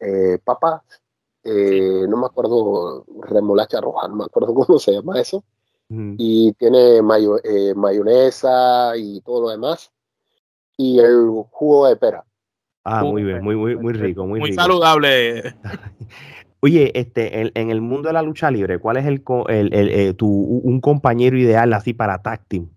[0.00, 0.82] eh, papas,
[1.44, 5.44] eh, no me acuerdo, remolacha roja, no me acuerdo cómo se llama eso,
[6.18, 9.90] y tiene mayo- eh, mayonesa y todo lo demás,
[10.76, 12.24] y el jugo de pera.
[12.84, 14.62] Ah, muy bien, muy, muy, muy rico, muy, Muy rico.
[14.62, 15.54] saludable.
[16.62, 19.72] Oye, este, en, en el mundo de la lucha libre, ¿cuál es el, co- el,
[19.72, 22.68] el, eh, tu, un compañero ideal así para tag team?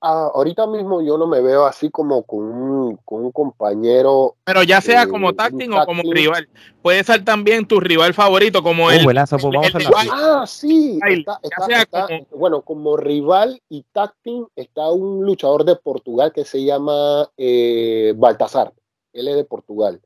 [0.00, 4.62] Ah, ahorita mismo yo no me veo así como con un, con un compañero Pero
[4.62, 6.48] ya sea Eh, como táctil o como rival.
[6.82, 9.04] Puede ser también tu rival favorito, como Oh, el.
[9.04, 11.00] pues, vamos el Ah, sí.
[11.02, 13.84] Ay, Está, ya está- sea está- como- bueno, como rival y
[14.22, 18.72] team está un luchador de Portugal que se llama eh, Baltasar.
[19.14, 20.02] él es de Portugal.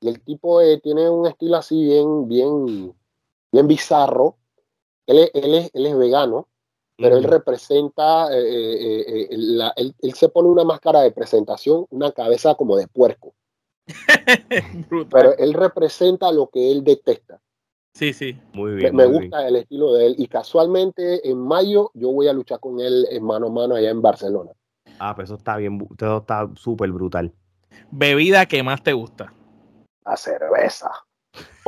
[0.00, 2.92] Y el tipo eh, tiene un estilo así bien, bien,
[3.52, 4.36] bien bizarro.
[5.06, 6.48] Él es, él es, él es vegano,
[7.00, 12.54] pero él representa, eh, eh, eh, él, se pone una máscara de presentación, una cabeza
[12.54, 13.34] como de puerco.
[15.10, 17.40] pero él representa lo que él detesta.
[17.94, 18.38] Sí, sí.
[18.52, 18.94] Muy bien.
[18.94, 20.14] Me, gusta el estilo de él.
[20.18, 23.90] Y casualmente en mayo yo voy a luchar con él en mano a mano allá
[23.90, 24.52] en Barcelona.
[24.98, 27.32] Ah, pues eso está bien, todo está súper brutal.
[27.90, 29.32] ¿Bebida que más te gusta?
[30.04, 30.90] La cerveza.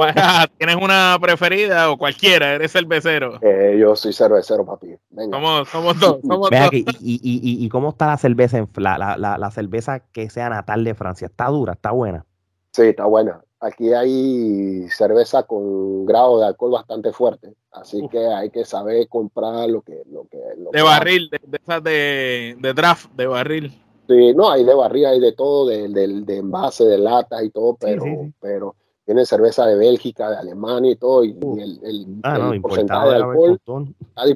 [0.58, 2.54] ¿Tienes una preferida o cualquiera?
[2.54, 3.38] ¿Eres cervecero?
[3.42, 4.94] Eh, yo soy cervecero, papi.
[5.10, 5.36] Venga.
[5.36, 6.18] Somos, somos dos.
[6.26, 10.48] Somos y, y, y, cómo está la cerveza, en, la, la, la, cerveza que sea
[10.48, 11.26] natal de Francia?
[11.26, 11.72] ¿Está dura?
[11.74, 12.24] ¿Está buena?
[12.72, 13.40] Sí, está buena.
[13.60, 19.70] Aquí hay cerveza con grado de alcohol bastante fuerte, así que hay que saber comprar
[19.70, 20.02] lo que...
[20.10, 20.38] Lo que
[20.72, 23.72] de barril, de, de, de, draft, de barril.
[24.08, 27.76] Sí, no, hay de barril, hay de todo, de, de, envase, de latas y todo,
[27.76, 28.04] pero,
[28.40, 28.74] pero
[29.04, 33.60] tiene cerveza de Bélgica, de Alemania y todo, y, el, el, ah, porcentaje de alcohol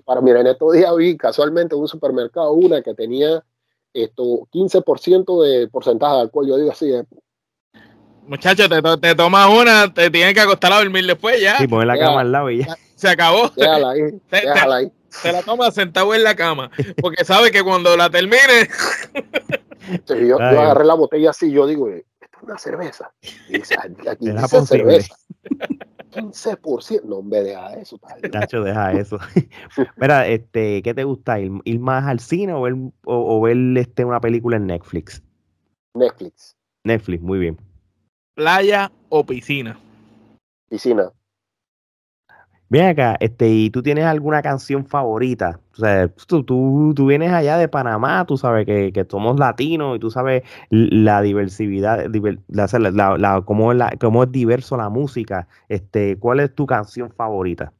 [0.04, 3.44] para Mira, en estos días vi casualmente en un supermercado una que tenía
[3.94, 6.46] esto 15% de porcentaje de alcohol.
[6.46, 6.92] Yo digo así,
[8.26, 11.62] Muchachos, te, te, tomas una, te tienes que acostar a dormir después ya.
[11.62, 12.76] Y poner la cama al lado y ya.
[12.96, 13.50] Se acabó.
[13.54, 14.92] Déjala ahí, déjala ahí.
[15.08, 18.68] Se la toma sentado en la cama, porque sabe que cuando la termine...
[20.26, 21.88] yo, agarré la botella así, yo digo,
[22.46, 23.12] una cerveza.
[23.48, 25.16] Y dice, aquí dice cerveza.
[26.12, 27.02] 15%.
[27.04, 28.00] No, hombre, deja eso.
[28.32, 29.18] Nacho, deja eso.
[29.96, 31.38] Mira, este, ¿qué te gusta?
[31.38, 32.74] ¿Ir, ir más al cine o ver,
[33.04, 35.22] o, ver este, una película en Netflix?
[35.94, 36.56] Netflix.
[36.84, 37.58] Netflix, muy bien.
[38.34, 39.78] ¿Playa o piscina?
[40.68, 41.12] Piscina.
[42.68, 45.60] Bien acá, este, ¿y tú tienes alguna canción favorita?
[45.72, 50.00] O sea, tú, tú, vienes allá de Panamá, tú sabes que, que, somos latinos y
[50.00, 55.46] tú sabes la diversidad, la, la, cómo, es la, cómo es diverso la música.
[55.68, 57.72] Este, ¿Cuál es tu canción favorita?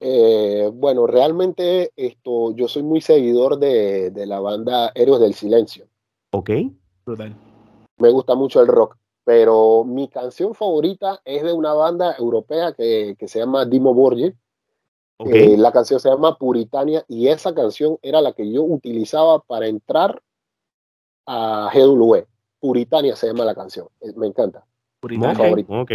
[0.00, 5.86] Eh, bueno, realmente esto, yo soy muy seguidor de, de la banda Héroes del Silencio.
[6.32, 6.50] Ok.
[7.98, 13.16] Me gusta mucho el rock pero mi canción favorita es de una banda europea que,
[13.18, 14.36] que se llama Dimo Borgir.
[15.18, 19.66] Eh, la canción se llama Puritania y esa canción era la que yo utilizaba para
[19.66, 20.20] entrar
[21.26, 22.26] a GW.
[22.60, 23.88] Puritania se llama la canción.
[24.00, 24.64] Eh, me encanta.
[25.00, 25.34] Puritania.
[25.34, 25.72] favorita.
[25.72, 25.90] Ok.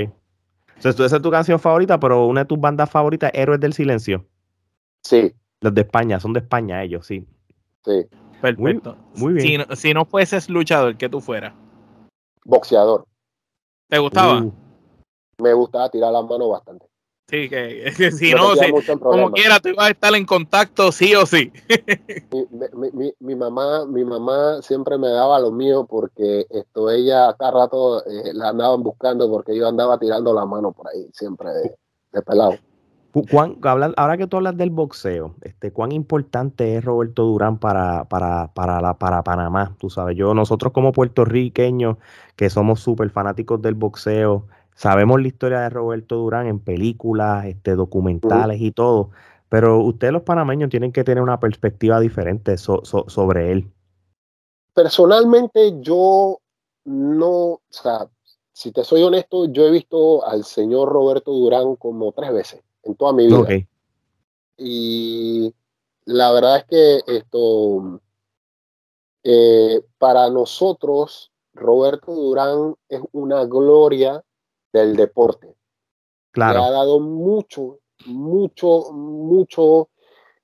[0.75, 4.25] Entonces, esa es tu canción favorita, pero una de tus bandas favoritas, Héroes del Silencio.
[5.03, 5.33] Sí.
[5.59, 7.27] Los de España, son de España ellos, sí.
[7.83, 8.05] Sí.
[8.41, 8.95] Perfecto.
[9.15, 9.45] Muy, bien.
[9.45, 11.53] Si no, si no fueses luchador, ¿qué tú fueras?
[12.45, 13.05] Boxeador.
[13.89, 14.43] ¿Te gustaba?
[14.43, 14.53] Uh.
[15.39, 16.85] me gustaba tirar las manos bastante.
[17.27, 18.53] Sí, que, si no,
[18.99, 21.51] como quiera, tú ibas a estar en contacto sí o sí.
[23.19, 28.33] mi, mamá, mi mamá siempre me daba lo mío porque esto ella cada rato eh,
[28.33, 31.49] la andaban buscando porque yo andaba tirando la mano por ahí, siempre
[32.11, 32.55] de, pelado.
[33.97, 38.81] Ahora que tú hablas del boxeo, este, ¿cuán importante es Roberto Durán para, para, para,
[38.81, 39.75] la, para Panamá?
[39.79, 41.97] Tú sabes, yo, nosotros como puertorriqueños,
[42.35, 44.45] que somos súper fanáticos del boxeo,
[44.75, 49.09] sabemos la historia de Roberto Durán en películas, este, documentales y todo,
[49.49, 53.71] pero ustedes los panameños tienen que tener una perspectiva diferente sobre él.
[54.73, 56.39] Personalmente yo
[56.85, 58.07] no, o sea,
[58.53, 62.95] si te soy honesto, yo he visto al señor Roberto Durán como tres veces en
[62.95, 63.67] toda mi vida.
[64.57, 65.53] Y
[66.05, 68.01] la verdad es que esto,
[69.23, 74.23] eh, para nosotros, Roberto Durán es una gloria
[74.73, 75.55] del deporte.
[76.31, 76.59] Claro.
[76.59, 79.89] Le ha dado mucho, mucho, mucho,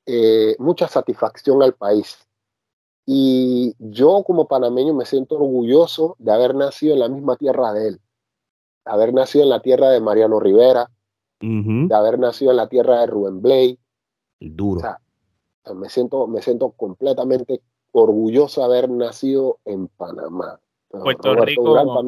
[0.05, 2.17] eh, mucha satisfacción al país.
[3.05, 7.89] Y yo como panameño me siento orgulloso de haber nacido en la misma tierra de
[7.89, 8.01] él,
[8.83, 10.89] haber nacido en la tierra de Mariano Rivera,
[11.39, 13.79] de haber nacido en la tierra de Rubén Blay.
[14.39, 14.81] duro.
[15.75, 17.61] me siento, me siento completamente
[17.91, 20.59] orgulloso de haber nacido en Panamá.
[20.89, 22.03] Puerto Rico.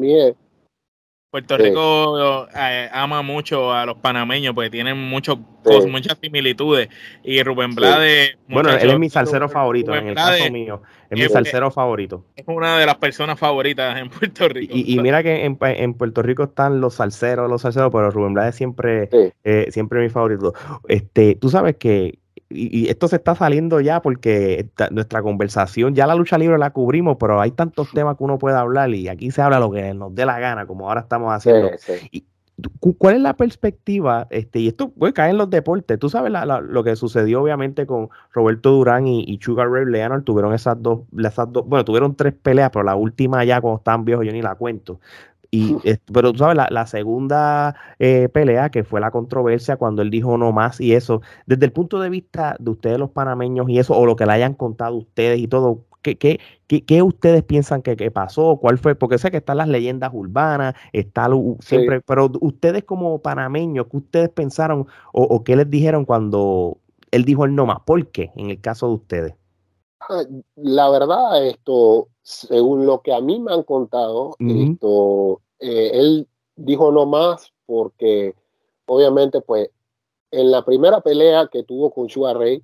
[1.30, 5.38] Puerto Rico eh, ama mucho a los panameños porque tienen mucho,
[5.86, 6.88] muchas similitudes.
[7.22, 8.38] Y Rubén Blade.
[8.48, 10.82] Bueno, él es mi salsero favorito, en el caso mío.
[11.10, 12.24] Es, mi salsero favorito.
[12.34, 14.72] Es una de las personas favoritas en Puerto Rico.
[14.74, 19.10] Y, mira que en, Puerto Rico están los salseros, los salseros, pero Rubén Blade siempre,
[19.44, 20.54] eh, siempre mi favorito.
[20.88, 22.20] Este, tú sabes que
[22.50, 27.16] y, esto se está saliendo ya porque nuestra conversación, ya la lucha libre la cubrimos,
[27.18, 30.14] pero hay tantos temas que uno puede hablar y aquí se habla lo que nos
[30.14, 31.70] dé la gana, como ahora estamos haciendo.
[32.10, 32.24] Y
[32.80, 34.26] ¿Cuál es la perspectiva?
[34.30, 35.96] Este, y esto puede caer en los deportes.
[35.98, 40.24] Tú sabes lo que sucedió obviamente con Roberto Durán y, Sugar Ray Leonard.
[40.24, 44.04] Tuvieron esas dos, esas dos, bueno, tuvieron tres peleas, pero la última ya cuando estaban
[44.04, 44.98] viejos yo ni la cuento.
[45.50, 45.76] Y,
[46.12, 50.52] pero tú sabes, la, segunda eh, pelea, que fue la controversia cuando él dijo no
[50.52, 54.04] más y eso, desde el punto de vista de ustedes los panameños y eso, o
[54.04, 58.58] lo que le hayan contado ustedes y todo, ¿qué, qué, qué, ustedes piensan que, pasó?
[58.60, 58.94] ¿Cuál fue?
[58.94, 61.28] Porque sé que están las leyendas urbanas, está
[61.60, 66.78] siempre, pero ustedes como panameños, ¿qué ustedes pensaron o, o, qué les dijeron cuando
[67.10, 67.78] él dijo el no más?
[67.86, 69.34] ¿Por qué en el caso de ustedes?
[70.00, 70.22] Ah,
[70.56, 76.92] la verdad, esto, según lo que a mí me han contado, esto, eh, él dijo
[76.92, 78.34] no más porque
[78.86, 79.70] obviamente pues
[80.30, 82.62] en la primera pelea que tuvo con Sugar Ray,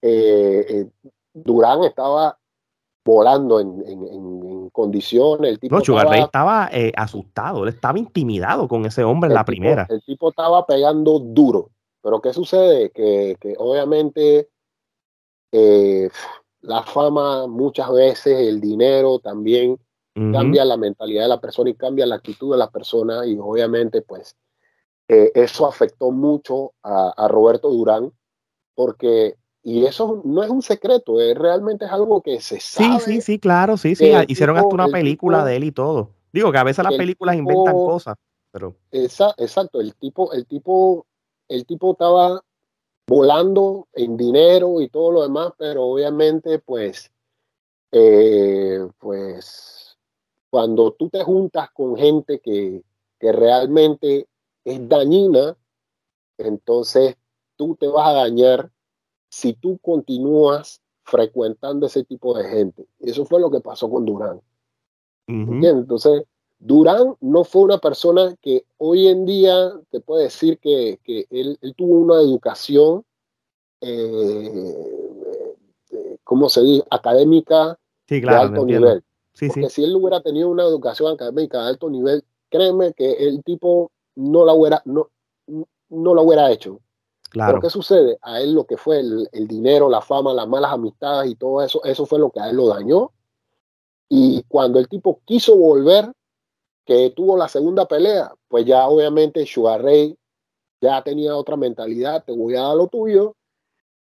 [0.00, 0.86] eh, eh,
[1.34, 2.38] Durán estaba
[3.04, 5.50] volando en, condiciones.
[5.50, 9.44] El tipo no, Sugar Ray estaba asustado, él estaba intimidado con ese hombre en la
[9.44, 9.86] primera.
[9.90, 11.70] El tipo estaba pegando duro,
[12.00, 12.90] pero ¿qué sucede?
[12.90, 14.48] Que, que obviamente
[16.62, 19.78] la fama muchas veces, el dinero también
[20.14, 24.02] cambia la mentalidad de la persona y cambia la actitud de la persona y obviamente
[24.02, 24.36] pues
[25.08, 28.12] eh, eso afectó mucho a, Roberto Durán
[28.74, 32.98] porque y eso no es un secreto, es, realmente es algo que se sabe.
[33.00, 36.10] Sí, sí, sí, claro, sí, sí, hicieron hasta una película de él y todo.
[36.32, 38.16] Digo que a veces las películas inventan cosas,
[38.50, 41.06] pero exacto, el tipo el tipo
[41.48, 42.42] el tipo estaba
[43.06, 47.10] volando en dinero y todo lo demás, pero obviamente pues,
[47.90, 49.98] eh, pues
[50.50, 52.82] cuando tú te juntas con gente que,
[53.18, 54.28] que realmente
[54.64, 55.56] es dañina,
[56.38, 57.16] entonces
[57.56, 58.70] tú te vas a dañar
[59.28, 62.86] si tú continúas frecuentando ese tipo de gente.
[63.00, 64.40] Eso fue lo que pasó con Durán.
[65.26, 66.24] Entonces,
[66.64, 71.00] Durán no fue una persona que hoy en día te puede decir que,
[71.30, 73.04] él, tuvo una educación,
[73.80, 74.76] eh,
[75.90, 76.84] eh, ¿cómo se dice?
[76.88, 79.02] Académica de alto nivel.
[79.36, 83.90] Porque si él hubiera tenido una educación académica de alto nivel, créeme que el tipo
[84.14, 85.08] no la hubiera, no,
[85.88, 86.78] no la hubiera hecho.
[87.30, 87.54] Claro.
[87.54, 88.18] Pero ¿qué sucede?
[88.22, 91.60] A él lo que fue el, el, dinero, la fama, las malas amistades y todo
[91.60, 93.10] eso, eso fue lo que a él lo dañó.
[94.08, 96.12] Y cuando el tipo quiso volver,
[96.84, 100.16] que tuvo la segunda pelea, pues ya obviamente Sugar Ray
[100.80, 103.36] ya tenía otra mentalidad, te voy a dar lo tuyo,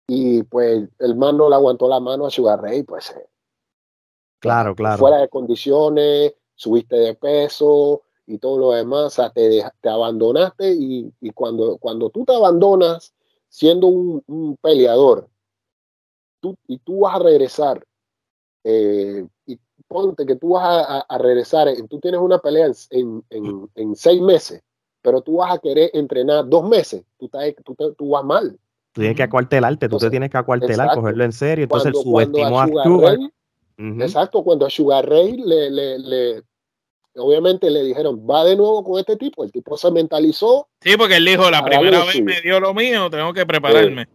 [0.06, 3.28] y pues el man no le aguantó la mano a Sugar Ray, pues eh,
[4.40, 4.98] claro, claro.
[4.98, 10.72] fuera de condiciones, subiste de peso y todo lo demás, o sea, te, te abandonaste
[10.72, 13.14] y, y, cuando, cuando tú te abandonas
[13.48, 15.28] siendo un, peleador
[16.40, 17.84] tú, y tú vas a regresar
[18.64, 19.58] eh, y
[19.88, 24.62] ponte que tú vas a, regresar, tú tienes una pelea en, en, seis meses,
[25.02, 27.28] pero tú vas a querer entrenar dos meses, tú,
[27.64, 28.58] tú, tú vas mal.
[28.92, 31.64] Tú tienes que acuartelarte, tú te tienes que acuartelar, cogerlo en serio.
[31.64, 33.18] Entonces cuando, subestimó a Sugar,
[33.78, 36.42] Exacto, cuando a Sugar Ray le, le, le,
[37.14, 40.68] obviamente le dijeron, va de nuevo con este tipo, el tipo se mentalizó.
[40.80, 44.08] Sí, porque él dijo, la primera vez me dio lo mío, tengo que prepararme.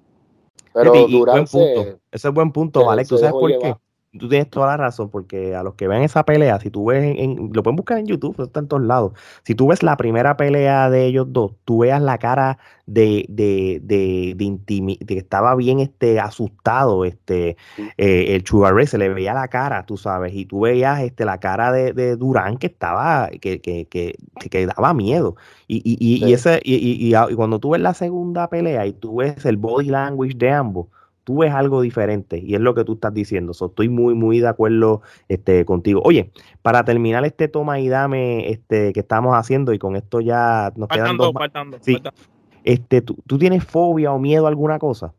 [0.73, 3.07] Pero durante, Ese es buen punto, Alex.
[3.09, 3.75] ¿Tú sabes por qué?
[4.17, 7.15] Tú tienes toda la razón, porque a los que ven esa pelea, si tú ves,
[7.17, 9.13] en, lo pueden buscar en YouTube, está en todos lados.
[9.43, 13.79] Si tú ves la primera pelea de ellos dos, tú veas la cara de, de,
[13.83, 17.57] de, de, que estaba bien este, asustado, este,
[17.97, 21.39] eh, el Sugar se le veía la cara, tú sabes, y tú veías este, la
[21.39, 24.15] cara de, de Durán que estaba, que, que, que,
[24.49, 25.35] que daba miedo.
[25.67, 29.17] Y, y, y, y ese, y, y cuando tú ves la segunda pelea y tú
[29.17, 30.87] ves el body language de ambos,
[31.23, 33.51] tú ves algo diferente y es lo que tú estás diciendo.
[33.51, 36.01] estoy muy, muy de acuerdo este, contigo.
[36.03, 40.71] Oye, para terminar este toma y dame este, que estamos haciendo y con esto ya
[40.75, 42.01] nos quedan dos faltando, sí.
[42.63, 45.13] Este, ¿tú, ¿tú, tienes fobia o miedo a alguna cosa?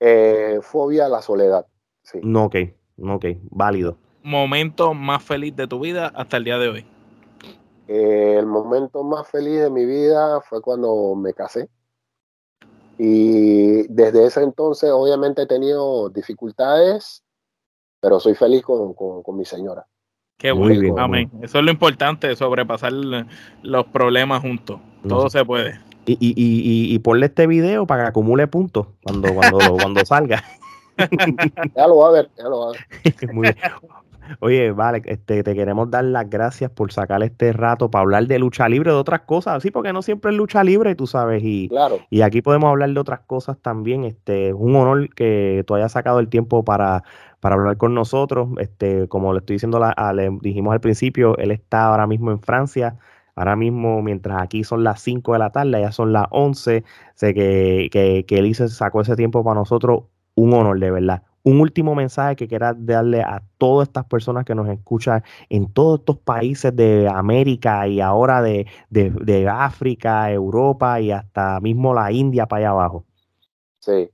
[0.00, 1.66] Eh, fobia a la soledad.
[2.02, 2.18] Sí.
[2.22, 2.56] No, ok,
[2.98, 3.96] ok, válido.
[4.22, 6.86] Momento más feliz de tu vida hasta el día de hoy.
[7.88, 11.68] Eh, el momento más feliz de mi vida fue cuando me casé.
[13.04, 17.24] Y desde ese entonces, obviamente, he tenido dificultades,
[18.00, 19.84] pero soy feliz con, con, mi señora.
[20.38, 21.28] Qué bueno, amén.
[21.42, 24.78] Eso es lo importante, sobrepasar los problemas juntos.
[25.08, 25.80] Todo se puede.
[26.06, 30.44] Y, y, y, y, ponle este video para que acumule puntos cuando, cuando, cuando salga.
[31.74, 33.32] ya lo va a ver, ya lo va a ver.
[33.34, 33.56] Muy bien.
[34.40, 38.38] Oye, vale, este, te queremos dar las gracias por sacar este rato para hablar de
[38.38, 41.68] lucha libre, de otras cosas, sí, porque no siempre es lucha libre, tú sabes, y,
[41.68, 41.98] claro.
[42.10, 44.04] y aquí podemos hablar de otras cosas también.
[44.04, 47.04] Este, es un honor que tú hayas sacado el tiempo para,
[47.40, 48.48] para hablar con nosotros.
[48.58, 49.80] Este, como le estoy diciendo,
[50.14, 52.96] le dijimos al principio, él está ahora mismo en Francia
[53.34, 57.34] Ahora mismo, mientras aquí son las 5 de la tarde, ya son las 11, sé
[57.34, 60.04] que, que, que Elise sacó ese tiempo para nosotros,
[60.34, 61.22] un honor de verdad.
[61.44, 66.00] Un último mensaje que quiera darle a todas estas personas que nos escuchan en todos
[66.00, 72.12] estos países de América y ahora de, de, de África, Europa y hasta mismo la
[72.12, 73.04] India para allá abajo.
[73.80, 74.10] Sí.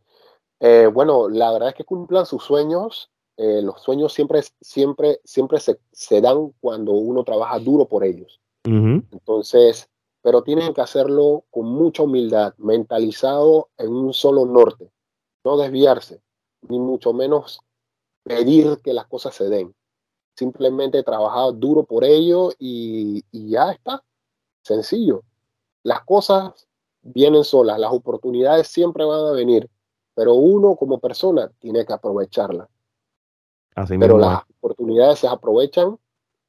[0.60, 3.10] Eh, bueno, la verdad es que cumplan sus sueños.
[3.36, 8.40] Eh, los sueños siempre, siempre, siempre se, se, dan cuando uno trabaja duro por ellos.
[8.66, 9.04] Uh -huh.
[9.12, 9.88] Entonces,
[10.22, 14.90] pero tienen que hacerlo con mucha humildad, mentalizado en un solo norte,
[15.44, 16.20] no desviarse,
[16.62, 17.60] ni mucho menos
[18.22, 19.74] pedir que las cosas se den.
[20.36, 24.02] Simplemente trabajar duro por ello y, y ya está.
[24.62, 25.22] Sencillo.
[25.82, 26.68] Las cosas
[27.02, 29.68] vienen solas, las oportunidades siempre van a venir,
[30.14, 32.68] pero uno como persona tiene que aprovecharlas.
[33.74, 34.30] Así pero mismo.
[34.30, 35.98] las oportunidades se aprovechan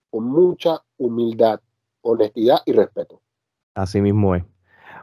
[0.09, 1.59] con mucha humildad,
[2.01, 3.21] honestidad y respeto.
[3.75, 4.43] Así mismo es.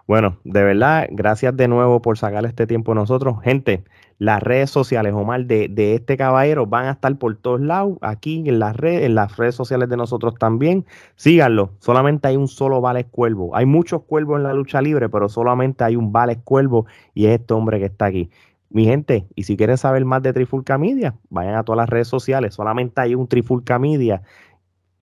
[0.06, 3.42] Bueno, de verdad, gracias de nuevo por sacar este tiempo a nosotros.
[3.42, 3.82] Gente,
[4.18, 8.44] las redes sociales, Omar, de, de, este caballero van a estar por todos lados, aquí
[8.46, 10.86] en las redes, en las redes sociales de nosotros también.
[11.16, 13.56] Síganlo, solamente hay un solo Vales Cuervo.
[13.56, 17.40] Hay muchos cuervos en la lucha libre, pero solamente hay un Vales Cuervo y es
[17.40, 18.30] este hombre que está aquí.
[18.70, 22.06] Mi gente, y si quieren saber más de Trifulca Media, vayan a todas las redes
[22.06, 22.54] sociales.
[22.54, 24.22] Solamente hay un Trifulca Media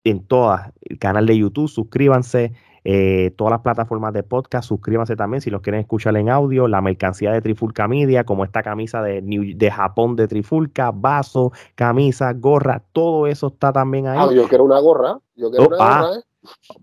[0.05, 0.71] en todas.
[0.81, 2.53] El canal de YouTube, suscríbanse.
[2.85, 6.81] Eh, todas las plataformas de podcast, suscríbanse también si los quieren escuchar en audio, la
[6.81, 12.33] mercancía de Trifulca Media, como esta camisa de, New, de Japón de Trifulca, vaso, camisa,
[12.33, 14.17] gorra, todo eso está también ahí.
[14.19, 16.23] Ah, yo quiero una gorra, yo quiero oh, una ah, gorra, ¿eh?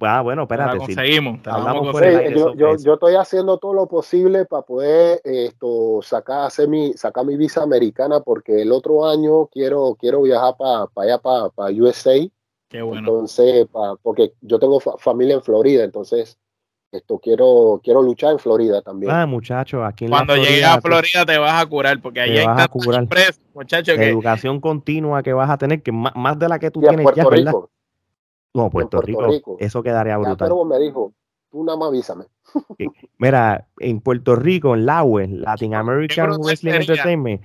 [0.01, 0.79] Ah, bueno, espérate.
[0.79, 1.41] La conseguimos.
[1.45, 6.01] Si hablamos fuera sí, yo, yo, yo, estoy haciendo todo lo posible para poder esto
[6.03, 10.87] sacar, hacer mi, sacar mi visa americana porque el otro año quiero, quiero viajar para
[10.87, 12.27] pa allá, para pa USA
[12.71, 13.01] Qué bueno.
[13.01, 16.39] Entonces, pa, porque yo tengo fa familia en Florida, entonces
[16.93, 19.11] esto quiero quiero luchar en Florida también.
[19.13, 22.47] Ah, muchachos, aquí en Cuando llegues a Florida te vas a curar, porque allá hay
[22.47, 23.09] vas a curar.
[23.55, 23.97] muchachos.
[23.97, 24.09] Que...
[24.09, 27.17] Educación continua que vas a tener, que más, más de la que tú tienes Puerto
[27.17, 27.45] ya, Rico.
[27.45, 27.69] ¿verdad?
[28.55, 30.37] No, Puerto, Puerto Rico, Rico, eso quedaría brutal.
[30.39, 31.13] Pero me dijo,
[31.51, 32.27] tú nada más avísame.
[33.19, 37.43] Mira, en Puerto Rico, en la web, Latin American Wrestling Entertainment,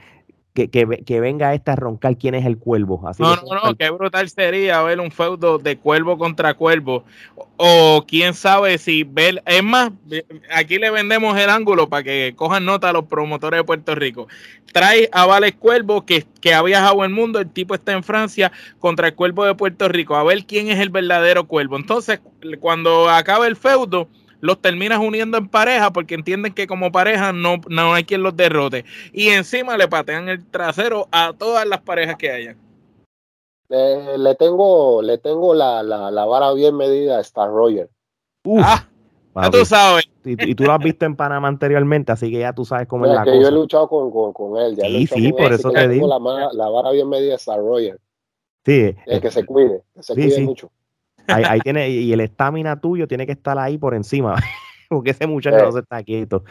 [0.56, 3.06] que, que, que, venga esta a roncar quién es el cuervo.
[3.06, 7.03] Así no, no, no, qué brutal sería ver un feudo de cuervo contra cuervo.
[7.58, 9.43] O quién sabe si ver.
[9.45, 9.91] Es más,
[10.53, 14.30] aquí le vendemos el ángulo para que cojan nota a los promotores de Puerto Rico.
[14.72, 18.53] Trae a Vales Cuervo, que, que ha viajado el mundo, el tipo está en Francia,
[18.80, 21.76] contra el cuervo de Puerto Rico, a ver quién es el verdadero cuervo.
[21.76, 22.22] Entonces,
[22.62, 24.08] cuando acabe el feudo
[24.46, 28.36] los terminas uniendo en pareja porque entienden que como pareja no, no hay quien los
[28.38, 28.86] derrote.
[29.12, 32.58] Y encima le patean el trasero a todas las parejas que hayan.
[33.70, 37.89] Eh, le tengo, le tengo la, la, la, vara bien medida a Star Roger.
[38.43, 38.88] Uf, ah,
[39.36, 40.06] ya tú sabes.
[40.24, 43.06] Y, y, tú lo has visto en Panamá anteriormente, así que ya tú sabes cómo
[43.06, 43.41] Mira, es la que cosa.
[43.41, 44.76] Yo he luchado con, con, con él.
[44.76, 46.08] Ya sí, sí, por él, eso te digo.
[46.08, 48.00] La, la, vara bien medida a Star Roger.
[48.64, 48.96] Sí.
[49.08, 50.41] El que se cuide, que se sí, cuide sí.
[50.43, 50.72] mucho.
[51.28, 54.36] Ahí, ahí, tiene, y el estamina tuyo tiene que estar ahí por encima,
[54.89, 56.43] porque ese muchacho no se está quieto.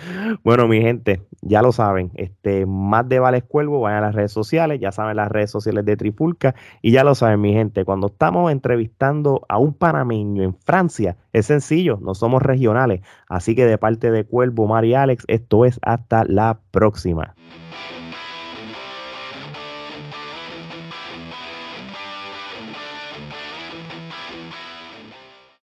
[0.43, 4.33] Bueno, mi gente, ya lo saben, este, más de Vales Cuervo, vayan a las redes
[4.33, 8.09] sociales, ya saben las redes sociales de Trifulca, y ya lo saben, mi gente, cuando
[8.09, 13.79] estamos entrevistando a un panameño en Francia, es sencillo, no somos regionales, así que de
[13.79, 17.35] parte de Cuervo, Mari Alex, esto es hasta la próxima.